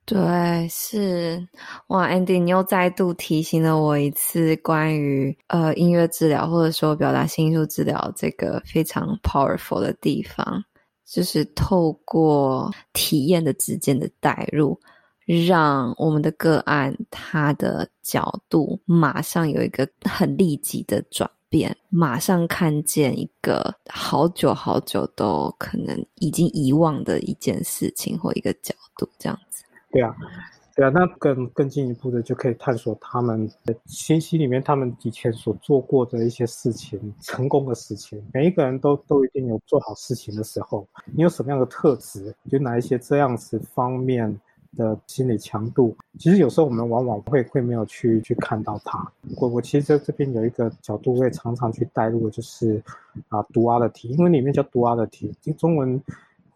[0.05, 1.45] 对，是
[1.89, 10.63] 哇，Andy，你又再度提醒了我一次关于呃音乐治疗或者说表达性艺术治疗这个非常 powerful 的地方，
[11.05, 14.79] 就是透过体验的之间的带入。
[15.27, 29.65] 让我们的个案他的角度马上有一个很立即的转变，马上看见一个好久好久都可能已经遗忘的一件事情或一个角度，这样子。
[29.91, 30.15] 对啊，
[30.77, 38.23] 对啊，那更更进一步的就可以探索他们的信息里面，他们以前所做过的一些事情，成功的事情。
[38.33, 44.41] 每一个人都都一定有做好事情的时候，你有什么样的特质，就哪一些这样子方面。
[44.77, 49.11] 的心理强度，其实有时候我们往往会会没有去去看到它。
[49.41, 52.83] 我我其实在这边有一个角度，会常常去带入就是
[53.29, 56.01] 啊，duality，因为里面叫 duality，中文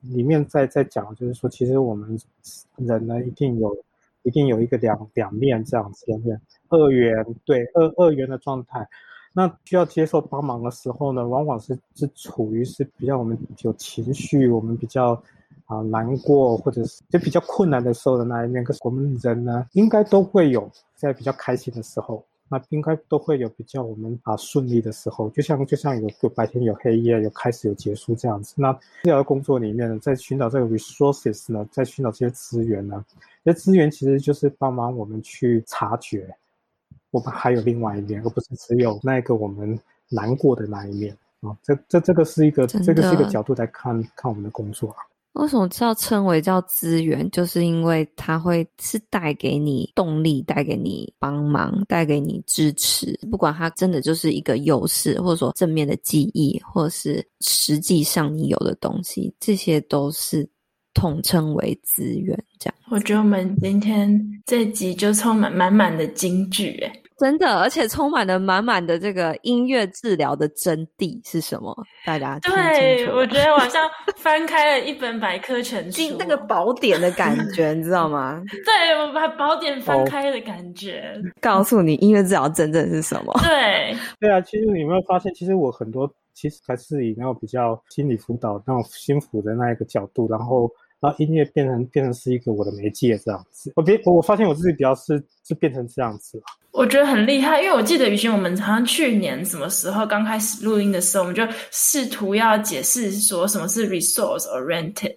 [0.03, 2.19] 里面在在讲，就是说其实我们
[2.77, 3.77] 人呢一定有
[4.23, 8.87] 一定有一个两两面这样子，两面二元，对，二二元的状态。
[9.33, 15.21] 那需要接受帮忙的时候呢，往往是是处于是比较我们有情绪，我们比较。
[15.71, 28.53] 啊，难过或者是就比较困难的时候的那一面，可是我们人呢，应该都会有在比较开心的时候，那应该都会有比较我们啊顺利的时候，就像就像有有白天有黑夜，有开始有结束这样子。
[28.57, 33.05] 那治疗工作里面呢，在寻找这个 resources 呢，在寻找这些资源呢，
[33.45, 36.29] 这些资源其实就是帮忙我们去察觉，
[37.13, 39.79] 我们还有另外一面，而不是只有那个我们
[40.09, 41.57] 难过的那一面啊。
[41.63, 45.07] 这这这个是一个这个是一个角度来看看我们的工作啊。
[45.35, 47.31] 为什么叫称为叫资源？
[47.31, 53.19] 就是因为它会是带给你动力，带给你帮忙，带给你支持。
[53.31, 60.47] 不管它真的就是一个优势，或者说正面的记忆，或者是实际上你有的东西，这些都是
[60.95, 62.37] 统称为资源。
[62.59, 71.77] 这样，我觉得我们今天这集就充满满满的金句，诶真的，而且充满了满满的这个音乐治疗的真谛是什么？
[72.07, 78.43] 大家对，我觉得我好像 翻开了一本百科全书，那个宝典的感 觉，你知道吗？
[78.65, 83.33] 对，我把宝典翻开的感觉，告诉你音乐治疗真正是什么？
[83.45, 90.71] 对，对啊，其实你有没有发现，其实我很多其实还是以那种比较心理辅导那种心辅的那一个角度，然后。
[91.01, 96.45] 然后音乐变成变成是一个我的媒介这样子，我别我发现我自己比较是是变成这样子了。
[96.73, 105.17] 我觉得很厉害，因为我记得雨欣，我们好像去年什么时候刚开始录音的时候，我们就试图要解释说什么是 resource oriented。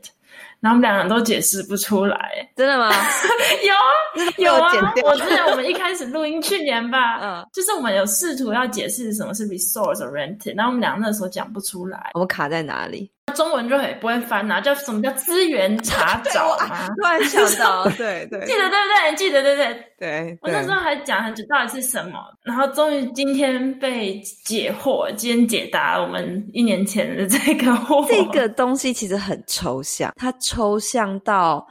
[0.60, 2.88] 然后我们两个人都解释不出来，真的吗？
[2.90, 3.92] 有啊，
[4.38, 4.94] 有啊。
[5.04, 13.10] 我记得我们一开始录音去年吧，嗯，就是我们有试图要解释什么是 resource oriented，然后我们两个那时候讲不出来，我们卡在哪里？
[13.34, 16.88] 中文就很不会翻呐，叫什么叫资源查找啊？
[17.02, 19.16] 突然想到， 对对，记得对不对？
[19.16, 19.86] 记得对不对？
[19.98, 22.20] 对，我那时候还讲很久，到底是什么？
[22.44, 28.06] 然后终于今天被解惑，今天解答了我们一年前的这个惑。
[28.08, 31.66] 这个东西其实很抽象，它抽象到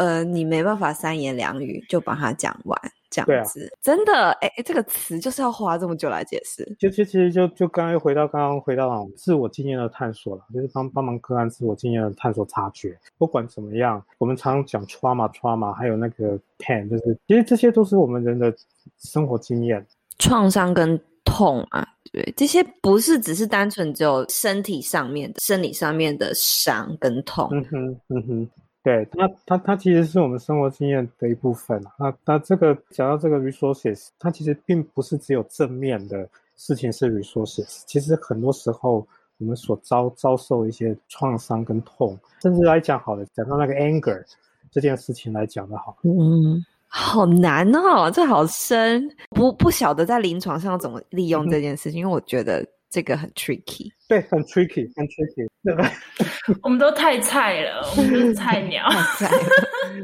[0.00, 2.80] 呃，你没办法三言两语就把它讲完。
[3.12, 6.64] 这样子，啊、真的，哎，这个词就是要花这么久来解释。
[6.78, 12.96] 就就其实就就刚刚又回到刚刚回到那种自我经验的探索了，就是帮帮忙个案自我经验的探索察觉。
[13.18, 18.54] 不管怎么样，我们常常讲 trauma trauma，还有那个 pain，就是其实这些都是我们人的
[19.00, 19.84] 生活经验，
[20.20, 27.48] 创伤跟痛啊，对，这些不是只是单纯只有身体上面的、生理上面的伤跟痛。
[27.50, 28.50] 嗯哼，嗯哼。
[28.82, 31.82] 对，它它它其实是我们生活经验的一部分。
[31.98, 36.26] 那那这个讲到这个 resources，它其实并不是只有正面的
[36.56, 37.82] 事情是 resources。
[37.86, 39.06] 其实很多时候
[39.36, 44.24] 我们所遭遭受一些创伤跟痛，甚至来讲好了，讲到那个 anger
[44.70, 52.66] 这件事情来讲的好，嗯，好难哦，这好深，不不晓得在临床上要怎么利用这件事情，嗯、因为我觉得。
[52.90, 55.88] 这个很 tricky，对，很 tricky，很 tricky，对吧？
[56.64, 58.84] 我们都太菜了， 我们都是菜鸟。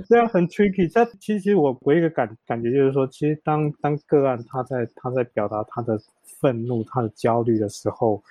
[0.08, 0.88] 对啊，很 tricky。
[0.88, 8.22] 这其实我我一个感感觉就是说，其实当当个案他在他在表达他的愤怒、他的焦虑的时候，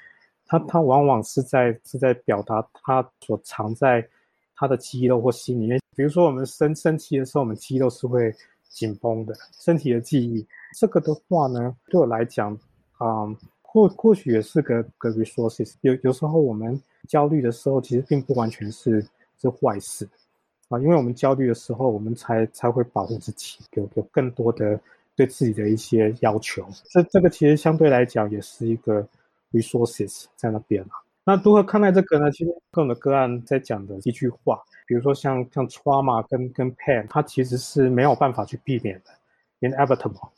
[0.47, 4.07] 他他往往是在是在表达他所藏在
[4.55, 5.77] 他的肌肉或心里面。
[5.97, 8.33] 比如说，我们生生气的时候，我们肌肉是会
[8.69, 10.47] 紧绷的，身体的记忆。
[10.79, 12.57] 这个的话呢，对我来讲，
[13.01, 13.35] 嗯。
[13.75, 19.05] 或或许也是个个 resources，有有时候我们焦虑的时候，其实并不完全是
[19.37, 20.07] 是坏事
[20.69, 24.79] 啊，因为我们焦虑的时候，我们才才会保护自己，有有更多的
[25.13, 26.65] 对自己的一些要求。
[26.85, 29.05] 这这个其实相对来讲也是一个
[29.51, 30.95] resources 在那边啊。
[31.25, 32.31] 那如何看待这个呢？
[32.31, 34.57] 其实跟我们的个案在讲的一句话，
[34.87, 40.29] 比如说像像 trauma 跟跟 pain，它其实是没有办法去避免的，inevitable。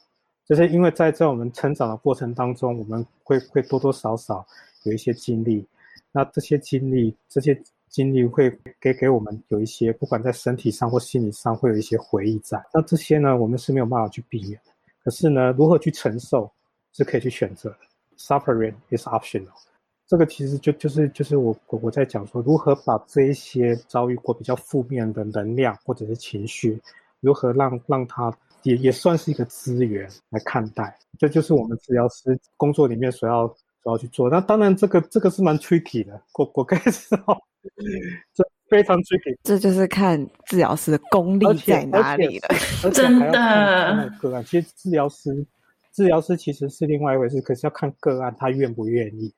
[0.48, 4.48] 就是因为在在我们成长的过程当中，我们会会多多少少
[4.84, 5.68] 有一些经历，
[6.14, 12.64] 那这些经历这些经历会给给我们有一些，不管在身体上或心理上会有一些回忆在。
[12.74, 14.72] 那这些呢，我们是没有办法去避免的。
[15.04, 16.50] 可是呢，如何去承受
[16.94, 17.78] 是可以去选择的。
[18.18, 19.52] Suffering is optional。
[20.08, 26.82] 这个其实就就是就是我我我在讲说，如何把这一些遭遇过比较负面的能量或者是情绪，
[27.20, 28.34] 如何让让它。
[28.68, 33.48] 也也算是一个资源来看待，这就是我们治疗师工作里面所要
[33.82, 34.30] 所要去做。
[34.30, 37.40] 那当然，这个这个是蛮 tricky 的，我我该知道，
[38.34, 39.38] 这非常 tricky。
[39.42, 44.12] 这就是看治疗师的功力在哪里了，真的。
[44.20, 45.46] 个案其实治疗师，
[45.94, 49.34] 治疗师其实是另外一回事，可是要看个案他愿不愿意。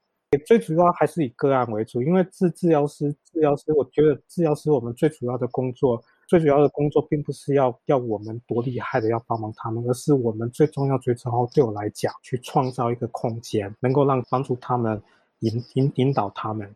[0.46, 6.02] 最主要还是以个案为主，因为治治疗师，治疗师，我觉得治疗师我们最主要的工作。
[6.28, 15.02] 最主要的工作并不是要要我们多厉害的要帮忙他们，而是我们最重要、最重要对我来讲，去创造一个空间，能够让帮助他们
[15.40, 16.72] 引引引导他们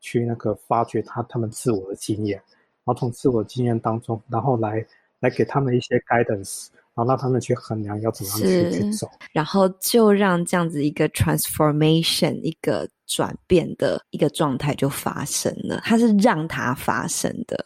[0.00, 4.82] 去那个发掘他他们自我的经验，然后从自我经验当中，然后来
[5.20, 17.64] 来给他们一些 guidance，然后让他们去衡量要怎么样去去走，然后就让这样子一个 transformation 一个转变的一个状态就发生了，它是让它发生的。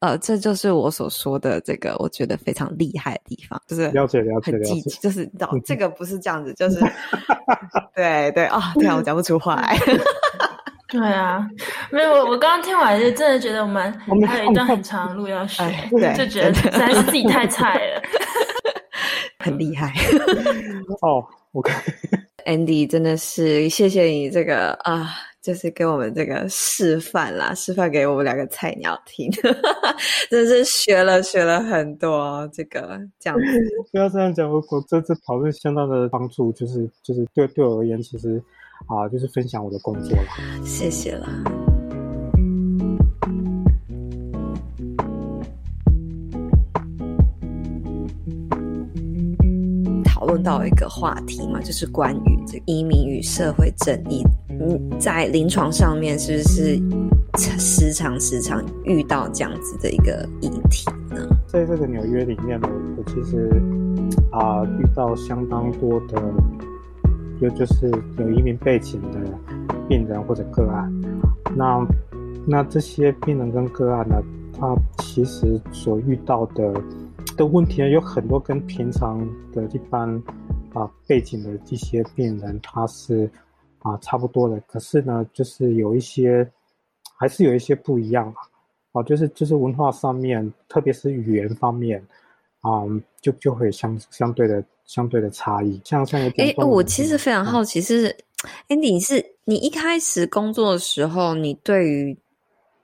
[0.00, 6.80] 呃，这就是我所说的这个，我觉得非常厉害的地方，就是了解了解了解，就是你知道这个不是这样子，就是
[7.94, 9.78] 对对啊，对啊，我讲不出话来。
[10.88, 11.48] 对啊，
[11.90, 13.90] 没有我我刚刚听完就真的觉得我们
[14.26, 18.02] 还有一段很长的路要学，对，就觉得实在是自己太菜了，
[19.38, 19.94] 很厉害。
[21.00, 21.24] 哦
[22.44, 25.08] ，OK，Andy 真的是谢谢你这个啊。
[25.42, 29.28] 就是给我们这个示范啦，示范给我们两个菜鸟听，
[30.30, 32.48] 真是学了学了很多。
[32.52, 33.44] 这个这样子，
[33.90, 38.40] 不要这样讲，我我这次讨论相当的帮助，就是就是对对我而言，其实
[38.86, 40.64] 啊，就是分享我的工作了。
[40.64, 41.71] 谢谢了。
[50.22, 54.22] 讨论到一个话题嘛，就是关于这移民与社会正义。
[54.50, 56.80] 嗯，在临床上面是不是
[57.58, 61.26] 时常时常遇到这样子的一个议题呢？
[61.48, 63.60] 在这个纽约里面呢，我其实
[64.30, 66.22] 啊、遇到相当多的，
[67.40, 69.18] 就就是有移民背景的
[69.88, 70.88] 病人或者个案。
[71.56, 71.84] 那
[72.46, 74.22] 那这些病人跟个案呢，
[74.56, 76.72] 他其实所遇到的
[77.36, 79.18] 的问题呢，有很多跟平常
[79.52, 80.08] 的一般
[80.72, 83.30] 啊、呃、背景的一些病人，他是。
[83.84, 84.62] 啊，差不多的。
[84.68, 86.48] 可是呢，就是有一些，
[87.18, 88.38] 还是有一些不一样啊。
[88.92, 92.00] 啊，就是就是文化上面，特别是语言方面，
[92.60, 92.84] 啊，
[93.20, 95.80] 就就会相相对的相对的差异。
[95.84, 96.46] 像像有点。
[96.50, 98.16] 哎，我其实非常好奇，是
[98.68, 102.16] Andy，你是你一开始工作的时候，你对于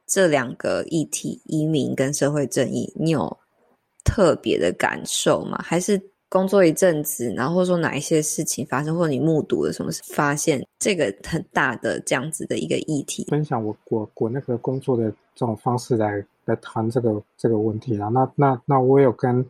[0.05, 3.38] 这两个议题，移民跟社会正义，你有
[4.09, 5.61] 特别的感受吗？
[5.62, 6.00] 还是？
[6.30, 13.24] 工作一阵子，然后或者说哪一些事情发生，或者你目睹了什么，发现这个很大的这样子的一个议题。
[13.30, 18.11] 分享我我我那个工作的这种方式来来谈这个这个问题啊。
[18.11, 19.42] 那那那我有跟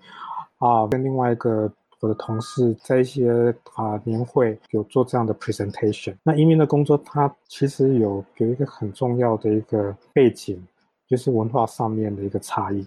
[0.59, 6.15] 啊跟另外一个我的同事在一些啊年会有做这样的 presentation。
[6.23, 10.65] 那移民的工作，它其实有有一个很重要的一个背景，
[11.09, 12.87] 就是文化上面的一个差异。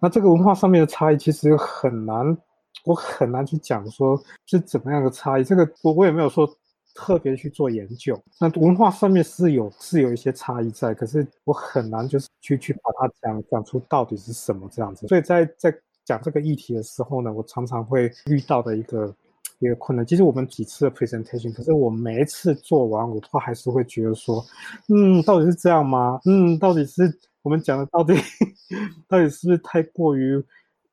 [0.00, 2.36] 那这个文化上面的差异其实很难。
[2.84, 6.48] 我很难去讲说是怎么样的差异，这个我我也没有说
[6.94, 8.18] 特别去做研究。
[8.40, 15.06] 那文化上面是有是有一些差异在，可是我很难就是去去把它讲讲出到底是什么这样子。
[15.08, 15.74] 所以在在
[16.04, 19.14] 讲这个议题的时候呢，我常常会遇到的一个
[19.58, 20.06] 一个困难。
[20.06, 24.42] 其实我们几次的 presentation，可是我每一次做完，我都还是会觉得说，
[24.88, 26.20] 嗯，到底是这样吗？
[26.24, 27.12] 嗯，到底是
[27.48, 28.12] 我们讲的到底
[29.08, 30.44] 到底是不是太过于？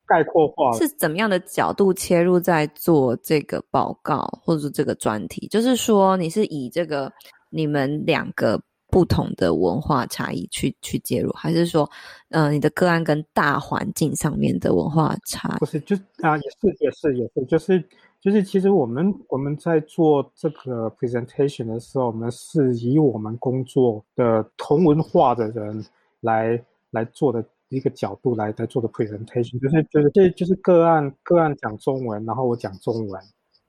[0.08, 5.48] 概括化是怎么样的角度切入在做这个报告或者是这个专题？
[5.48, 7.12] 就是说，你是以这个
[7.50, 11.90] 你们两个不同的文化差异去去介入，还是说，
[12.28, 15.56] 嗯、呃，你的个案跟大环境上面的文化差？
[15.58, 17.84] 不是，就啊，也是，也是，也是，就是
[18.20, 25.84] 就是，其实我们我们在做这个 presentation 的时候，我们是以我们工作的同文化的人
[26.20, 27.44] 来来做的。
[27.68, 33.20] 一个角度来来做的 presentation，就是就是这就是个案个案讲中文，然后我讲中文，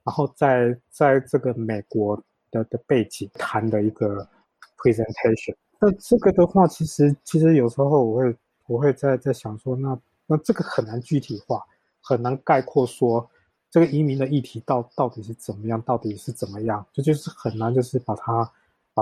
[0.03, 2.15] 然后在在这个美国
[2.51, 4.17] 的的背景谈的一个
[4.77, 5.55] presentation。
[5.79, 8.35] 那这个的话，其实其实有时候我会
[8.67, 11.65] 我会在在想说，那那这个很难具体化，
[11.99, 13.27] 很难概括说
[13.71, 18.47] 这个移民的议题到到底是怎么样，到底是怎么样，就就是很难就是把它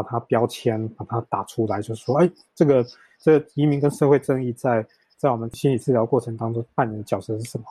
[0.04, 2.86] 把它标签把它打出来，就是说，哎，这个。
[3.18, 4.86] 这个移民跟社会正义在
[5.18, 7.64] 在我们心理治疗过程当中扮演的角色是什么？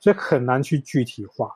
[0.00, 1.50] 所以很难去具体化。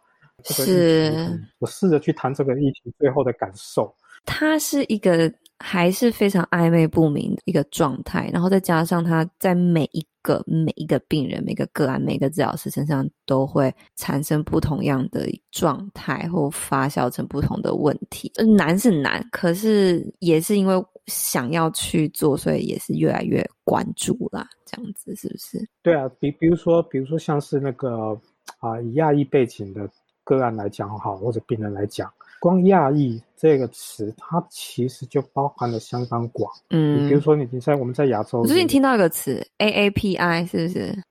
[0.45, 3.95] 是，我试着去谈这个议题最后的感受。
[4.27, 18.33] 它是一个还是非常暧昧不明的一个状态，然后再加上它在每一个每一个病人、每个个案、每个治疗师身上都会产生不同样的状态，或发酵成不同的问题。
[18.57, 20.85] 难是难，可是也是因为。
[21.07, 25.65] 想要去做，所以也是越来越关注啦，这样子是不是？
[25.81, 28.21] 对啊，比比如说，比如说像是那个
[28.59, 29.89] 啊、以亚裔背景的
[30.25, 32.13] 个案来讲好，或者病人来讲，
[32.47, 36.49] 光亚裔这个词，它其实就包含了相当广。
[36.71, 41.03] 嗯，比如说你你在我们在亚洲，我最近听到一个词 AAPI，是不是？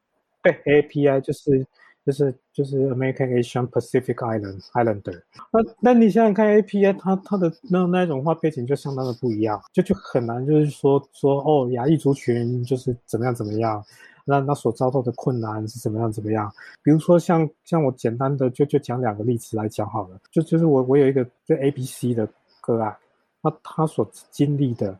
[0.41, 1.67] 对，AAPI 就是。
[2.05, 5.19] 就是就是 American Asian Pacific Island Islander，
[5.51, 13.83] 那那你想想看，API 它它的那那一种话背景就相当的不一样，就就很难就是说说哦，亚裔族群就是怎么样怎么样，
[14.26, 16.51] 那那所遭到的困难是怎么样怎么样？
[16.84, 22.28] 比如说像像我简单的就就讲两个例子来讲好了，就就是我我有一个就 ABC 的
[22.59, 22.95] 个案，
[23.41, 24.97] 那他所经历的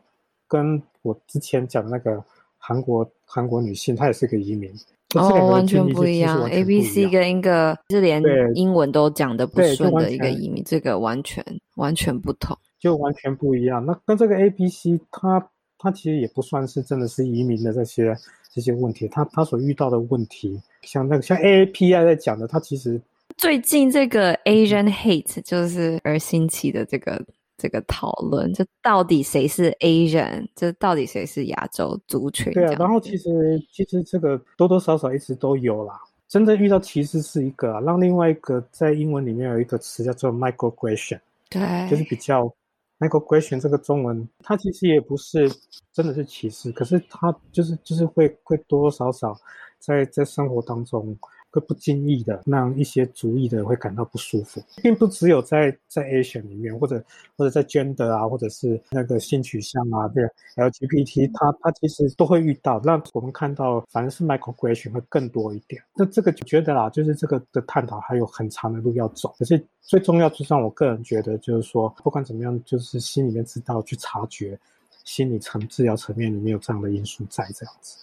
[0.48, 2.24] 跟我之前讲的那个
[2.56, 4.72] 韩国韩国女性，她也是个移民。
[5.14, 6.42] 哦，完全不一样。
[6.50, 8.22] A、B、C 跟一个是连
[8.54, 11.42] 英文都讲的不顺的一个移民，这个完全
[11.76, 13.86] 完全不同，就完全不一样。
[13.86, 15.48] 那跟这个 A、B、C，他
[15.78, 18.16] 他其实也不算是真的是移民的这些
[18.56, 22.98] 这些问题，他他所遇到的问题，像那个像 AAPI 在讲的，他其实
[23.36, 27.22] 最近这个 Asian Hate 就是而兴起的这个
[27.58, 32.50] 这个讨论，就到底谁是 Asian，就到底谁是亚洲族群？
[32.54, 36.00] 对啊，然后其实其实这个多多少少一直都有啦。
[36.26, 42.52] 真正遇到歧视是一个，让另外一个在英文里面有一个词叫做 microaggression，对，就是比较
[42.98, 45.50] microaggression 这个中文，它其实也不是
[45.92, 49.36] 真的是歧视，可是它就是就是会会多多少少
[49.78, 51.16] 在在生活当中。
[51.58, 57.02] 会不经意的让一些族裔的人会感到不舒服，并不只有在在 Asian 里面，或者
[57.36, 60.22] 或者在 Gender 啊，或者是那个性取向啊，对
[60.56, 62.78] LGBT，他他其实都会遇到。
[62.84, 65.82] 那我们看到，反正是 Microaggression 会更多一点。
[65.94, 69.34] 那这个就觉得啦，就是这个的探讨还有很长的路要走。
[69.38, 74.58] 可是最重要，就让我个人觉得，就是说，不管怎么样，就是心里面知道去察觉，
[75.06, 77.96] 心理层治疗层面里面有这样的因素在这样子。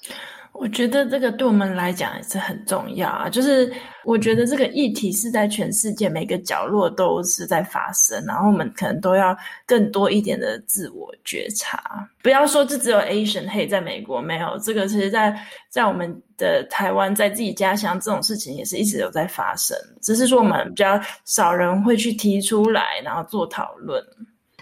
[0.54, 3.74] 我觉得这个对我们来讲也是很重要啊，就是
[4.06, 9.36] 我觉得这个议题是在全世界每个角落都是在发生，然后我们可能都要
[9.66, 15.36] 更多一点的自我觉察，不要说这只有 Asian 黑在美国没有，这个其实在
[15.70, 23.99] 在我们的台湾，在自己家乡这种事情也是一直有在发生，只是说我们比较少人会去提出来，然后做讨论。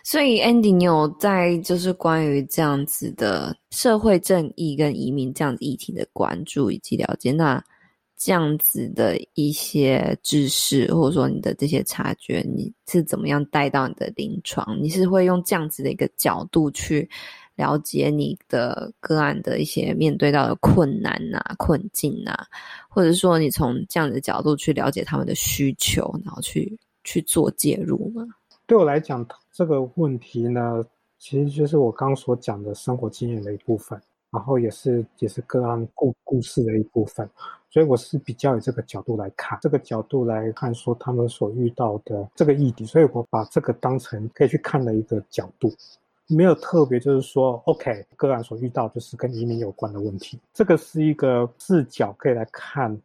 [0.04, 7.64] 所以，Andy，你有在就是关于这样子的社会正义跟移民这样子议题的关注以及了解，那
[8.18, 14.78] 这样子的一些知识或者说你的这些察觉，你是怎么样带到你的临床？
[14.82, 17.10] 你是会用这样子的一个角度去
[17.56, 22.46] 了解你的个案的一些面对到的困难啊、困境啊，
[22.90, 28.24] 或者说你从这样的角度去了解他们的需求，然后去去做介入吗？
[28.72, 29.28] 对我来讲。
[29.52, 30.82] 这个问题呢，
[31.20, 37.30] 其实就是我刚所讲的生活经验的一部分，然后也是也是个案故故事的一部分，
[37.70, 45.70] 所以我是比较以这个角度来看，这个角度来看说他们所遇到的这个议题，所以我把这个当成可以去看的一个角度，
[46.28, 52.98] 没有特别就是说，OK，个案所遇到就是跟移民有关的问题，这个是一个视角可以来看。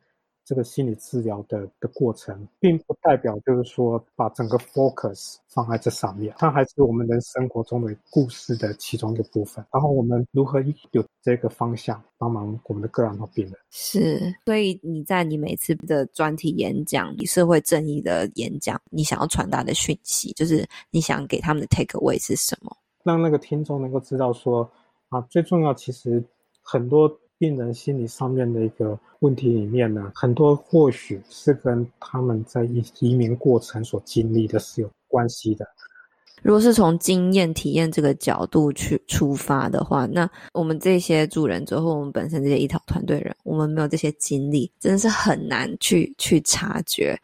[0.47, 9.67] 这个心理治疗的的过程，并不代表就是说把整个 focus 放在这上面，它还是我们人生活中的故事的其中一个部分。
[9.73, 10.61] 然后我们如何
[10.93, 13.55] 有这个方向帮忙我们的个案和病人？
[13.71, 22.77] 是，所以你在你每次的专题演讲、你社会正义的演讲，你想要传达的讯息，就是你想给他们的 take away 是什么？
[23.03, 24.71] 让那个听众能够知道说
[25.09, 26.23] 啊，最重要其实
[26.63, 27.19] 很多。
[27.39, 35.67] 病人心理上面的一个问题里面呢，很多或许是跟他们在移移民过程所经历的是有关系的。
[36.43, 47.19] 如果是从经验体验这个角度去出发的话，那我们这些助人者或我们本身这些医疗团队人，我们没有这些经历，真的是很难去去察觉。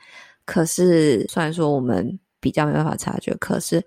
[0.45, 3.83] 可是虽然说我们比较没办法察觉，可是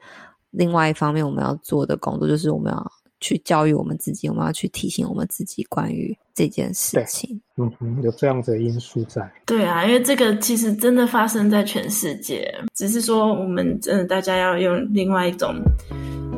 [0.52, 2.92] 另外一方面我们要做的工作就是我们要。
[3.20, 7.40] 去教育我们自己，我们要去提醒我们自己关于这件事情。
[7.58, 9.32] 嗯哼，有这样子的因素在。
[9.46, 15.56] 对啊，因为这个其实真的发生在全世界，只是说我们真的大家要用另外一种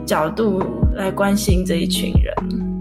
[0.06, 0.62] 角度
[0.96, 2.77] 来关心这一群人。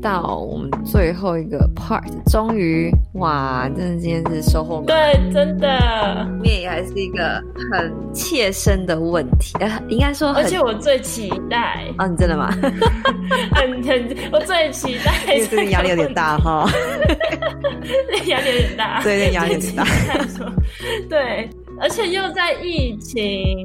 [0.00, 4.82] 到我们最后一个 part，终于哇，真的今天是收获。
[4.86, 4.96] 对，
[5.32, 7.42] 真的，面也还是一个
[7.72, 12.50] 很切身的问题，呃，应该说，而且我最期待啊，你真的吗？
[13.52, 16.68] 很很，我最期待，因为这个压力有点大哈，
[18.26, 19.84] 压力有点大，对， 对，压力有点大，
[21.08, 23.64] 对，而且又在疫情，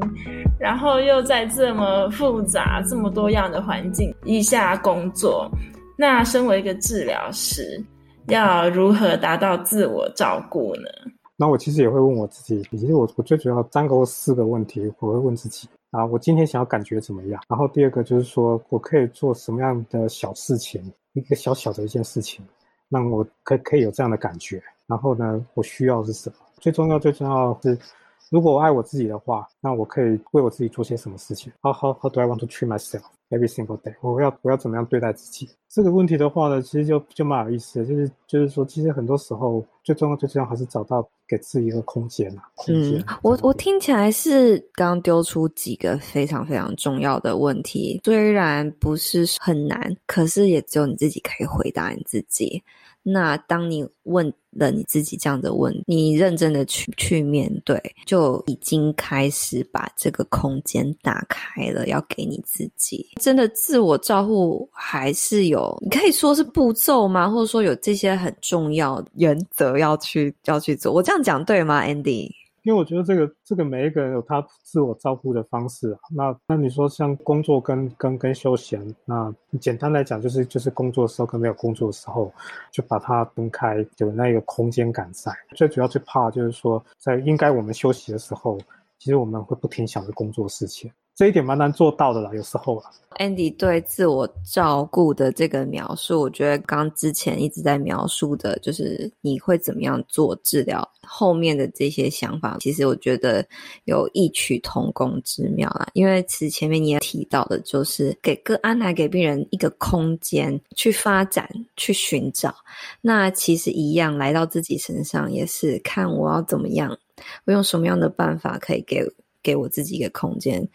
[0.59, 5.49] 然后又在这么复杂、这么多样的环境一下工作。
[5.97, 7.83] 那身为一个治疗师，
[8.27, 10.89] 要如何达到自我照顾呢？
[11.37, 17.41] 那我其实也会问我自己，其实我我最主要三个或四个问题，我会问自己啊，我今天想要感觉怎么样？
[17.49, 20.81] 然后第二个就是说我可以做什么样的小事情，
[21.13, 22.45] 一个小小的一件事情，
[22.89, 24.61] 让我可可以有这样的感觉。
[24.87, 26.35] 然后呢，我需要是什么？
[26.59, 27.81] 最重要最重要的是，
[28.29, 33.03] 如果我爱我自己的话，那我可以为我自己做些什么事情？How how how do I want to treat myself?
[33.31, 35.49] Every single day，我要我要怎么样对待自己？
[35.67, 42.51] 这个问题的话呢，其实就就蛮有意思的，就是就是说，其实很多时候最重要最重要还是找到给自己一个空间呐、啊。
[42.53, 42.99] 空间。
[42.99, 52.63] 嗯，我我听起来是刚刚丢出几个非常非常重要的问题，虽然不是很难，可是也只有你自己可以回答你自己。
[53.07, 63.07] 那当你问了你自己这样的问，你认真的去去面对，就已经开始把这个空间打开了，要给你自己。
[63.21, 67.29] 真的自我照护还是有，你可以说是步骤吗？
[67.29, 70.91] 或者说有这些很重要原则要去要去做？
[70.91, 72.31] 我这样讲对吗，Andy？
[72.65, 75.95] 因为我觉得这个这个每一个人有他自我照顾的方式。
[76.09, 82.33] 那那你说像工作跟跟跟休闲，那简单来讲就是就是工作的时候跟没有工作的时候，
[82.71, 85.31] 就把它分开，有那个空间感在。
[85.55, 88.57] 最主要最怕就是说，在应该我们休息的时候，
[88.97, 90.91] 其实我们会不停想着工作事情。
[91.15, 92.91] 这一点蛮难做到的啦，有时候啦。
[93.17, 103.47] Andy 对自我照顾的这个描述，我觉得刚之前一直在描述的，就是你会怎么样做治疗，后面的这些想法，其实我觉得
[103.85, 105.87] 有异曲同工之妙啦。
[105.93, 112.53] 因为其实前面你也提到的，就是给个安来给病人一个空间去发展、去寻找。
[112.99, 116.97] 那其实一样来到自己身上，也是看我要怎么样，
[117.45, 119.01] 我用什么样的办法可以给
[119.41, 120.67] 给我自己一个空间。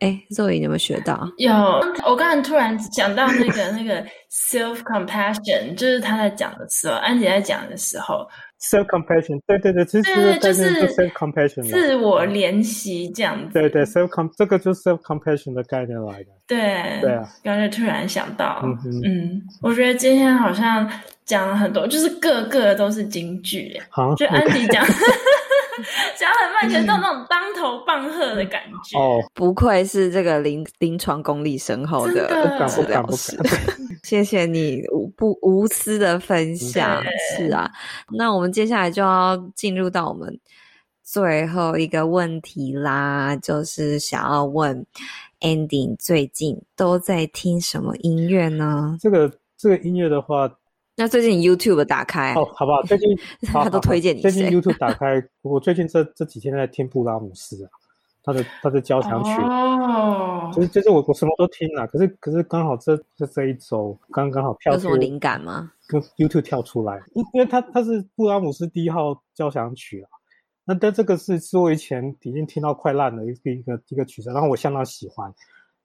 [0.00, 1.28] 哎，Zoe，你有没有学到？
[1.38, 1.52] 有，
[2.04, 8.26] 我刚才突然讲到那个那个 self compassion，就是他在讲的时候，安姐在讲的时候
[8.60, 13.54] ，self compassion，对对对，其实对就是 self compassion，自我怜惜这样子。
[13.54, 16.26] 对对，self com 这个就是 self compassion 的概念来的。
[16.46, 20.90] 对对啊，刚才突然想到，嗯哼嗯，我觉得今天好像
[21.24, 24.84] 讲了很多，就是个个都是金句，好，就安迪讲。
[26.18, 28.98] 讲很慢，觉得到那种当头棒喝的感觉。
[28.98, 32.28] 哦，不愧是这个临临床功力深厚的
[32.68, 33.38] 治疗师。
[34.02, 37.02] 谢谢你无不无私的分享。
[37.36, 37.70] 是啊，
[38.10, 40.38] 那我们接下来就要进入到我们
[41.02, 44.84] 最后一个问题啦，就是想要问
[45.40, 48.96] Andy 最近都在听什么音乐呢？
[49.00, 50.50] 这个这个音乐的话。
[50.96, 52.82] 那最近 YouTube 打开哦，好不好？
[52.82, 53.08] 最近
[53.52, 54.20] 他都推荐你。
[54.20, 57.70] 最近 YouTube 打开，我最近这这几天在听布拉姆斯啊，
[58.22, 65.72] 他的他的交响曲哦，就是就是我我什么都听了，可是可是刚好这这这一周刚刚好跳出有什么灵感吗？
[65.88, 70.08] 跟 YouTube 跳出来，因因为他他是布拉姆斯第一号交响曲啊，
[70.64, 75.34] 那但这个是是我以前已经听到快烂的一个一个一个曲子，然后我相当喜欢。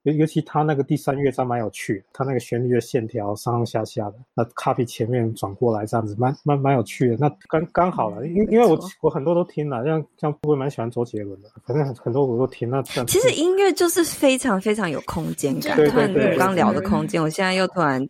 [0.10, 7.18] 尤尤其他那个第三乐章蛮有趣的，他那个旋律的线条上上下下的，那 copy 前面转过来这样子，蛮蛮蛮有趣的。
[7.20, 12.70] 那刚刚好了，因因为我我很多都听了，像像我也蛮喜欢周杰伦的，反正很很多我都听。
[12.70, 15.76] 那其实音乐就是非常非常有空间感。
[15.76, 18.02] 对对对，刚聊的空间，我现在又突然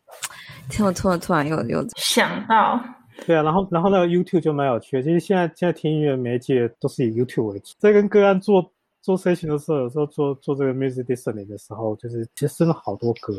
[0.69, 2.79] 听我突然突然又又想到。
[3.25, 5.03] 对啊，然后然后那个 YouTube 就蛮有趣的。
[5.03, 8.71] 其实现在现在听音乐媒介都是以 YouTube 为主，这跟个案做。
[9.01, 13.33] 做 session 的时候，有时候做做这个 music listening 的时候，就是其实真的好多歌，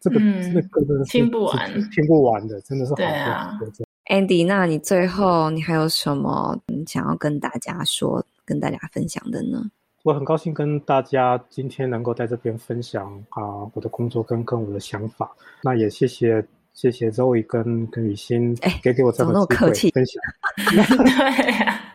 [0.00, 3.10] 这个、嗯、这个歌真的是听不完，听不完的，真的是好多歌。
[3.10, 3.58] 啊、
[4.06, 9.70] Andy，那你最后你还有什么想要跟大家说、跟大家分享的呢？
[10.02, 15.30] 我很高兴跟大家今天能够在这边分享啊、呃，我的工作跟跟我的想法。
[15.62, 16.44] 那也谢谢。
[16.80, 20.18] 谢谢 Zoe 跟跟雨欣，哎，给给我这么客气分享。
[21.04, 21.92] 对呀，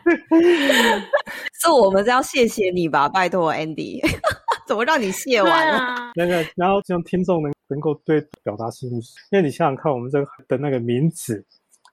[1.60, 4.00] 是我们要谢谢你吧，拜托 Andy，
[4.64, 6.12] 怎么让你谢完了？
[6.14, 9.00] 那个，然后让听众能能够对表达心意，
[9.32, 11.44] 因为你想想看，我们这个的那个名字，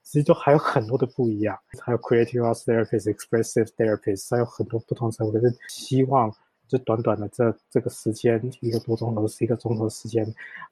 [0.03, 6.31] 其实就还有很多的不一样，还有 Creative Arts Therapist、Expressive Therapist，还有很多不同称呼，可是希望。
[6.65, 10.25] 就短短的这这个时间，一个多钟头，是一个钟头时间，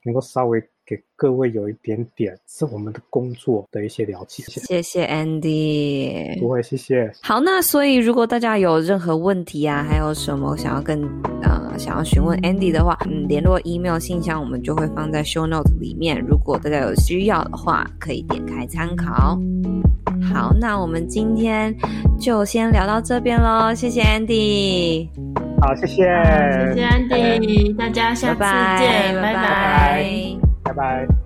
[0.04, 0.60] 能够稍微
[0.92, 4.44] 给各位有一点点是我们的工作的一些了解。
[4.48, 7.10] 谢谢 Andy，不会，谢谢。
[7.22, 11.02] 好，那所以如果大家有任何问题啊，还有什么想要跟
[11.42, 16.20] 呃想要询问 Andy 的话，嗯，联络 email 信箱我们就会放在 show notes 里面。
[16.20, 19.40] 如果大家有需要的话，可以点开参考。
[20.34, 21.74] 好，那我们今天
[22.20, 25.08] 就先聊到这边喽，谢谢 Andy。
[25.62, 26.04] 好，谢谢，
[26.74, 30.51] 谢谢 Andy，，大家下次见，拜拜，拜拜。
[30.74, 31.21] 拜拜。